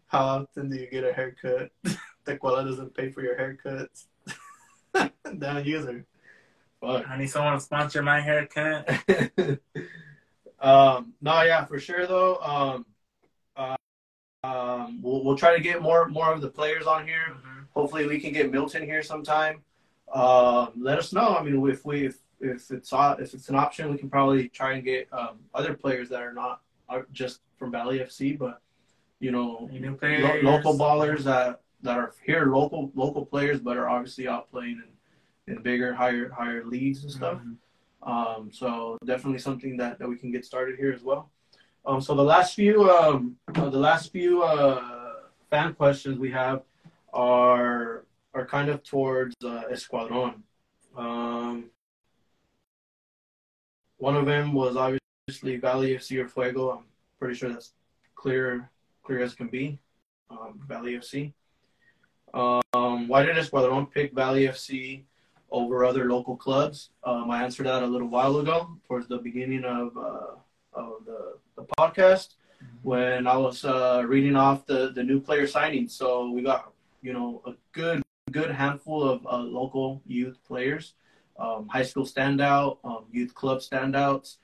[0.08, 1.72] How often do you get a haircut?
[2.26, 4.08] Tequila doesn't pay for your haircuts.
[5.38, 6.06] Damn, user.
[6.82, 7.10] Fuck.
[7.10, 8.90] I need someone to sponsor my haircut.
[10.62, 12.38] Um, no, yeah, for sure though.
[12.38, 12.86] Um,
[13.56, 13.76] uh,
[14.44, 17.28] um, we'll we'll try to get more more of the players on here.
[17.32, 17.66] Mhm.
[17.72, 19.62] Hopefully, we can get Milton here sometime.
[20.14, 21.36] Um, let us know.
[21.36, 24.50] I mean, if we if, if it's uh, if it's an option, we can probably
[24.50, 28.62] try and get um, other players that are not are just from Valley FC, but
[29.20, 29.70] you know,
[30.24, 34.82] lo- local ballers that that are here, local local players, but are obviously out playing
[35.48, 37.40] in, in bigger, higher higher leagues and stuff.
[37.40, 37.56] Mhm.
[38.02, 41.30] Um, so definitely something that, that we can get started here as well.
[41.86, 45.14] Um, so the last few um, uh, the last few uh,
[45.50, 46.62] fan questions we have
[47.14, 50.36] are are kind of towards uh, Escuadron.
[50.96, 51.66] Um,
[53.98, 56.72] one of them was obviously Valley FC or Fuego.
[56.72, 56.84] I'm
[57.20, 57.74] pretty sure that's
[58.16, 58.70] clear
[59.04, 59.80] clear as can be.
[60.30, 61.34] Um, Valley FC.
[62.34, 65.04] Um, why did Escuadron pick Valley FC
[65.52, 66.90] over other local clubs?
[67.04, 70.36] Um, I answered that a little while ago, towards the beginning of uh,
[70.74, 72.36] of the, the podcast,
[72.84, 75.92] when I was uh, reading off the, the new player signings.
[75.92, 76.72] So we got
[77.02, 80.94] you know a good good handful of uh, local youth players,
[81.40, 84.38] um, high school standout, um, youth club standouts,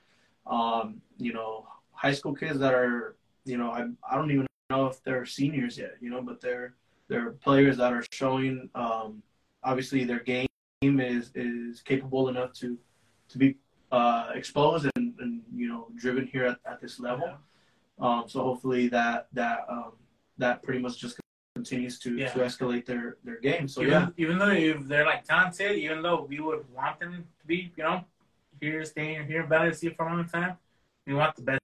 [0.46, 4.86] um, you know high school kids that are you know I I don't even know
[4.86, 6.74] if they're seniors yet, you know, but they're
[7.08, 9.22] they're players that are showing um,
[9.62, 10.45] obviously their game
[10.82, 12.76] is is capable enough to
[13.28, 13.56] to be
[13.92, 17.32] uh, exposed and, and you know driven here at, at this level.
[17.98, 19.92] Um, so hopefully that that um,
[20.38, 21.18] that pretty much just
[21.54, 22.28] continues to, Yeah.
[22.32, 23.66] to escalate their their game.
[23.68, 27.24] So even, yeah, even though if they're like talented, even though we would want them
[27.40, 28.04] to be, you know,
[28.60, 30.58] here staying here in Valley FC for a long time,
[31.06, 31.60] we want the best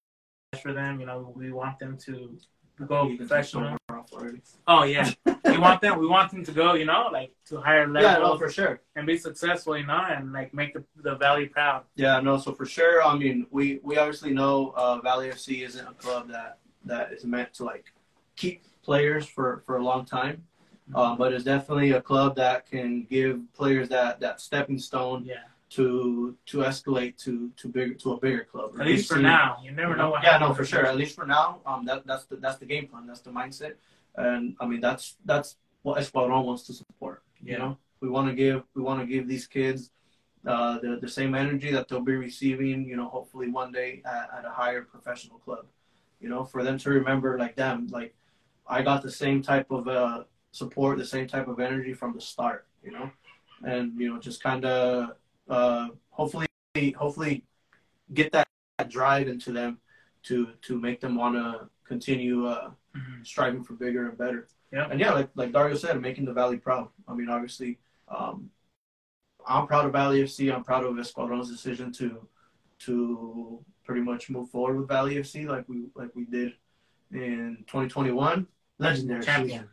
[0.62, 1.00] for them.
[1.00, 2.38] You know, we want them to
[2.86, 3.62] go You can take professional.
[3.64, 4.40] somewhere off already.
[4.66, 5.10] Oh yeah,
[5.44, 5.98] we want them.
[5.98, 6.74] We want them to go.
[6.74, 8.80] You know, like to higher Yeah, no, for sure.
[8.96, 9.76] and be successful.
[9.76, 11.84] You know, and like make the, the Valley proud.
[11.96, 13.02] Yeah, no, so for sure.
[13.02, 17.24] I mean, we we obviously know uh, Valley FC isn't a club that that is
[17.24, 17.86] meant to like
[18.36, 20.44] keep players for for a long time,
[20.94, 25.36] uh, but it's definitely a club that can give players that that stepping stone Yeah,
[25.70, 28.72] to to escalate to to big to a bigger club.
[28.80, 29.58] at least for now.
[29.62, 30.22] You never know what.
[30.24, 30.84] yeah, no, for sure.
[30.86, 33.06] At least for now, um, that that's the that's the game plan.
[33.06, 33.74] That's the mindset,
[34.16, 37.22] and I mean that's that's what Escuadron wants to support.
[37.42, 39.90] You know, we want to give we want to give these kids
[40.46, 42.86] uh, the the same energy that they'll be receiving.
[42.86, 45.66] You know, hopefully one day at, at a higher professional club.
[46.20, 48.14] You know, for them to remember like them, like
[48.66, 52.20] I got the same type of uh, support, the same type of energy from the
[52.20, 52.66] start.
[52.82, 53.10] You know,
[53.64, 55.16] and you know just kind of
[55.48, 56.46] uh, hopefully
[56.96, 57.44] hopefully
[58.14, 58.46] get that,
[58.78, 59.78] that drive into them
[60.24, 63.26] to to make them want to continue uh, Mhm.
[63.26, 64.48] striving for bigger and better.
[64.72, 64.88] Yeah.
[64.90, 66.88] And yeah, like like Dario said, making the Valley proud.
[67.08, 67.78] I mean, obviously,
[68.08, 68.50] um,
[69.46, 70.52] I'm proud of Valley FC.
[70.54, 72.26] I'm proud of Escuadron's decision to
[72.80, 76.54] to pretty much move forward with Valley FC like we like we did
[77.12, 78.46] in 2021.
[78.78, 79.70] Legendary Champions,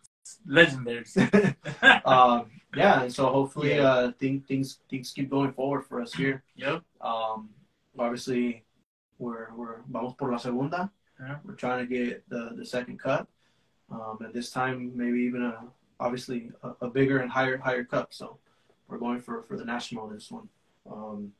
[0.47, 1.07] legendaries.
[1.07, 1.55] season.
[2.05, 3.83] um, yeah, and so hopefully, Yeah.
[3.89, 6.43] uh, things things things keep going forward for us here.
[6.55, 6.83] yep.
[7.01, 7.49] Um,
[7.97, 8.65] obviously,
[9.17, 10.91] we're we're vamos por la segunda.
[11.19, 11.37] Yeah.
[11.45, 13.27] We're trying to get the the second cup,
[13.91, 15.65] um, and this time maybe even a
[15.99, 18.13] obviously a, a bigger and higher higher cup.
[18.13, 18.37] So
[18.87, 20.47] we're going for for the national this one.
[20.89, 21.33] Um,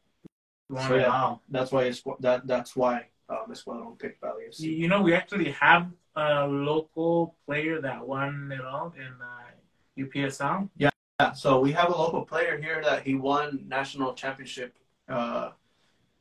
[0.87, 1.07] So, yeah.
[1.09, 1.41] all.
[1.49, 4.77] that's why it's, that that's why um, Escuadron picked Valley You, FC.
[4.77, 9.49] you know, we actually have a local player that won it all in uh,
[9.97, 10.69] UPSL.
[10.77, 10.91] Yeah,
[11.33, 14.75] so we have a local player here that he won national championship
[15.07, 15.51] uh,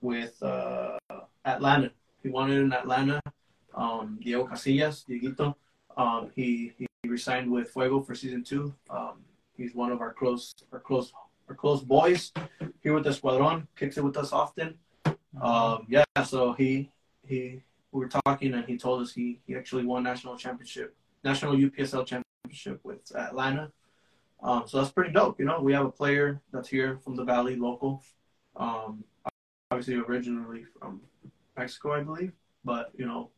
[0.00, 0.96] with uh,
[1.44, 1.90] Atlanta.
[2.22, 3.20] He won it in Atlanta.
[3.78, 5.54] Um, Diego Casillas, Dieguito.
[5.96, 8.74] Um, he he resigned with Fuego for season two.
[8.90, 9.22] Um,
[9.56, 11.12] he's one of our close our close
[11.48, 12.32] our close boys
[12.82, 13.66] here with the Escuadron.
[13.76, 14.74] Kicks it with us often.
[15.40, 16.90] Um, yeah, so he
[17.24, 21.54] he we were talking and he told us he he actually won national championship, national
[21.54, 23.70] UPSL championship with Atlanta.
[24.42, 25.38] Um, so that's pretty dope.
[25.38, 28.02] You know, we have a player that's here from the Valley, local.
[28.56, 29.04] Um,
[29.70, 31.00] obviously originally from
[31.56, 32.32] Mexico, I believe,
[32.64, 33.30] but you know,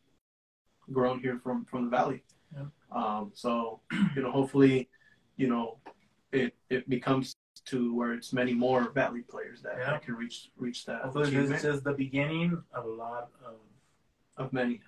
[0.91, 2.23] grown here from from the Valley.
[2.55, 2.65] Yeah.
[2.91, 3.79] Um, so
[4.15, 4.89] you know, hopefully,
[5.37, 5.77] you know,
[6.31, 7.35] it it becomes
[7.65, 9.91] to where it's many more Valley players that, Yeah.
[9.91, 13.55] that can reach reach that Hopefully, this is just the beginning of a lot of
[14.37, 14.81] of many.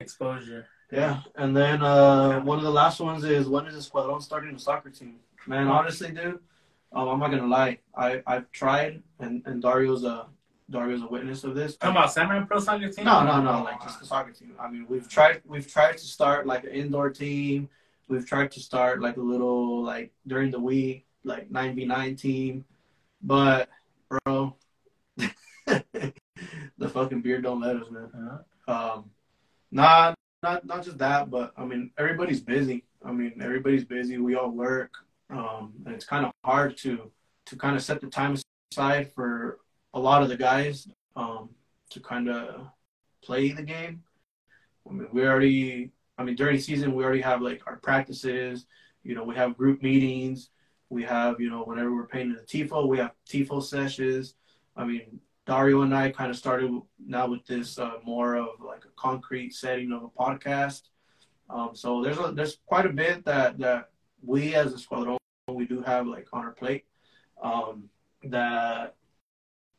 [0.00, 0.66] exposure.
[0.92, 4.58] Yeah, and then uh, one of the last ones is when is Escuadron starting a
[4.58, 5.16] soccer team?
[5.46, 6.38] Man, honestly, dude,
[6.92, 7.78] Um, I'm not gonna lie.
[7.96, 10.26] I I've tried, and and Dario's a
[10.70, 11.76] Dario's a witness of this.
[11.76, 13.04] Talking about semi pro soccer team?
[13.04, 13.62] No, no, no.
[13.62, 14.54] Like just the soccer team.
[14.58, 15.42] I mean, we've tried.
[15.44, 17.68] We've tried to start like an indoor team.
[18.08, 22.16] We've tried to start like a little like during the week, like nine v nine
[22.16, 22.64] team.
[23.22, 23.68] But
[24.08, 24.56] bro,
[25.66, 28.10] the fucking beer don't let us, man.
[28.14, 29.10] Uh, Um,
[29.70, 32.84] nah, not not just that, but I mean everybody's busy.
[33.04, 34.18] I mean everybody's busy.
[34.18, 34.92] We all work,
[35.30, 37.10] um, and it's kind of hard to
[37.46, 38.36] to kind of set the time
[38.72, 39.58] aside for
[39.94, 41.50] a lot of the guys um,
[41.90, 42.66] to kind of
[43.22, 44.02] play the game.
[44.88, 45.92] I mean, we already.
[46.18, 48.66] I mean, during season, we already have like our practices.
[49.02, 50.50] You know, we have group meetings.
[50.90, 54.34] We have, you know, whenever we're painting the tifo, we have tifo sessions.
[54.76, 56.70] I mean, Dario and I kind of started
[57.04, 60.82] now with this uh, more of like a concrete setting of a podcast.
[61.50, 63.90] Um, so there's a, there's quite a bit that that
[64.22, 65.18] we as a squadron
[65.48, 66.84] we do have like on our plate.
[67.42, 67.90] Um,
[68.24, 68.94] that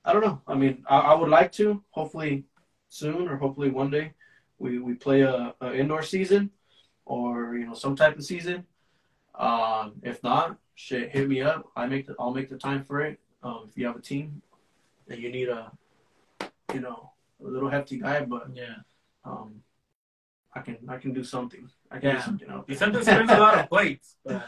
[0.05, 0.41] I don't know.
[0.47, 2.45] I mean, I, I would like to hopefully
[2.89, 4.13] soon or hopefully one day
[4.59, 6.51] we we play a, a indoor season
[7.05, 8.65] or you know some type of season.
[9.37, 11.67] Um, if not, shit, hit me up.
[11.75, 13.19] I make the I'll make the time for it.
[13.43, 14.41] Um, if you have a team
[15.09, 15.71] and you need a
[16.73, 17.11] you know
[17.43, 18.75] a little hefty guy, but yeah.
[19.25, 19.61] um,
[20.53, 21.67] I can I can do something.
[21.91, 22.21] I can do Yeah.
[22.21, 24.41] something out He sometimes spins a lot of plates, but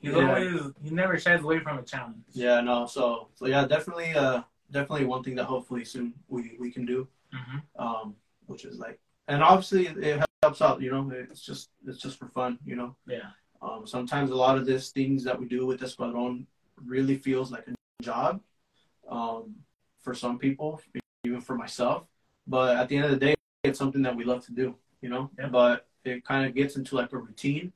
[0.00, 0.28] he's Yeah.
[0.28, 2.24] always he never shies away from a challenge.
[2.32, 2.86] Yeah, no.
[2.86, 4.42] So so yeah, definitely uh
[4.74, 7.08] definitely one thing that hopefully soon we we can do.
[7.32, 8.98] hmm Um, which is like,
[9.28, 10.82] and obviously it helps out.
[10.82, 12.58] You know, it's just it's just for fun.
[12.66, 12.90] You know.
[13.06, 13.30] Yeah.
[13.62, 16.44] Um, sometimes a lot of these things that we do with Escuadron
[16.84, 18.42] really feels like a job
[19.08, 19.54] um,
[20.02, 20.82] for some people,
[21.24, 22.04] even for myself.
[22.46, 25.08] But at the end of the day, it's something that we love to do, you
[25.08, 25.30] know.
[25.38, 25.48] Yeah.
[25.48, 27.72] But it kind of gets into like a routine,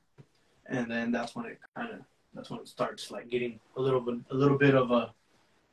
[0.67, 1.99] and then that's when it kind of
[2.35, 5.11] that's when it starts like getting a little bit a little bit of a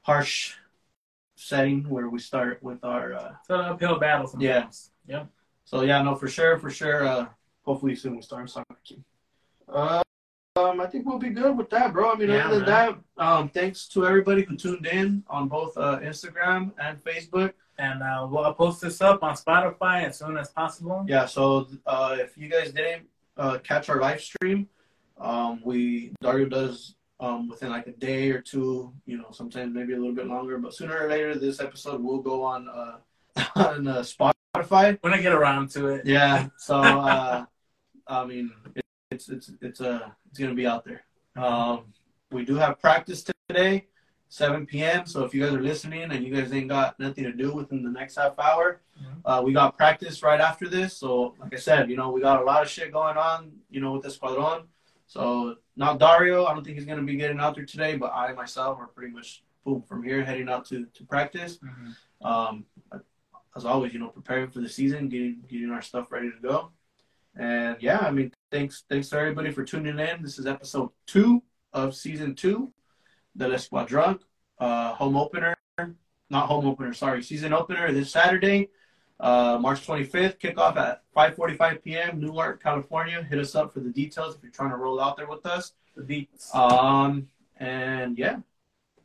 [0.01, 0.55] harsh
[1.37, 4.91] setting where we start with our uh, It's an uphill battle sometimes.
[5.07, 5.25] Yeah.
[5.65, 7.07] so yeah, no, for sure, for sure.
[7.07, 7.27] Uh,
[7.65, 9.05] hopefully soon we start soccer team.
[9.69, 10.03] Uh,
[10.57, 12.13] um, I think we'll be good with that, bro.
[12.13, 15.77] I mean, Yeah, other than that, um, thanks to everybody who tuned in on both
[15.77, 17.53] uh, Instagram and Facebook.
[17.79, 21.05] And uh, we'll post this up on Spotify as soon as possible.
[21.07, 23.07] Yeah, so uh, if you guys didn't
[23.37, 24.67] uh, catch our live stream,
[25.21, 28.93] um, we Dario does um, within like a day or two.
[29.07, 32.21] You know, sometimes maybe a little bit longer, but sooner or later, this episode will
[32.21, 32.97] go on uh,
[33.57, 34.99] on uh, Spotify.
[35.01, 36.07] When I get around to it.
[36.07, 36.49] Yeah.
[36.59, 37.45] So uh,
[38.07, 41.03] I mean, it, it's it's it's uh it's gonna be out there.
[41.37, 41.85] Um,
[42.31, 43.87] we do have practice today,
[44.31, 45.07] 7 p.m.
[45.07, 47.83] So if you guys are listening and you guys ain't got nothing to do within
[47.83, 49.21] the next half hour, Mhm.
[49.25, 50.97] uh, we got practice right after this.
[50.97, 53.81] So like I said, you know, we got a lot of shit going on, you
[53.83, 54.63] know, with the Escuadron.
[55.07, 56.47] So not Dario.
[56.47, 59.13] I don't think he's gonna be getting out there today, but I myself are pretty
[59.13, 61.97] much boom from here heading out to to practice Mhm.
[62.25, 62.67] um,
[63.57, 66.71] as always, you know, preparing for the season, getting getting our stuff ready to go.
[67.35, 70.23] And yeah, I mean, thanks thanks to everybody for tuning in.
[70.23, 71.43] This is episode two
[71.73, 72.73] of season two,
[73.35, 74.19] the L'Esquadron,
[74.59, 75.55] uh, home opener,
[76.31, 78.71] not home opener, sorry, season opener this Saturday,
[79.21, 82.21] uh, March 25th, kickoff at 5:45 p.m.
[82.21, 83.23] Newark, California.
[83.23, 85.73] Hit us up for the details if you're trying to roll out there with us.
[85.97, 86.55] The beats.
[86.55, 87.29] Um,
[87.59, 88.37] and yeah,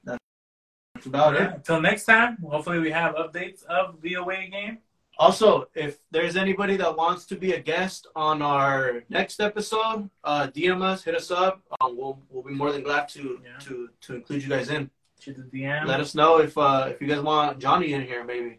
[0.04, 1.52] that's about it.
[1.54, 4.80] Until next time, hopefully we have updates of the away game.
[5.18, 10.48] Also, if there's anybody that wants to be a guest on our next episode, uh,
[10.48, 11.62] DM us, hit us up.
[11.80, 13.58] Um, we'll we'll be more than glad to Yeah.
[13.60, 14.90] to to include you guys in.
[15.22, 15.86] To the DM.
[15.86, 18.58] Let us know if uh, if you guys want Johnny in here, maybe.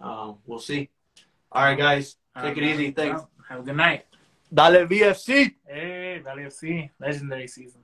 [0.00, 0.90] Um, we'll see.
[1.52, 2.90] All right, guys, take it easy.
[2.90, 3.22] Thanks.
[3.48, 4.06] Have a good night.
[4.52, 5.54] Dale VFC.
[5.66, 7.80] Hey, Valley FC, legendary season.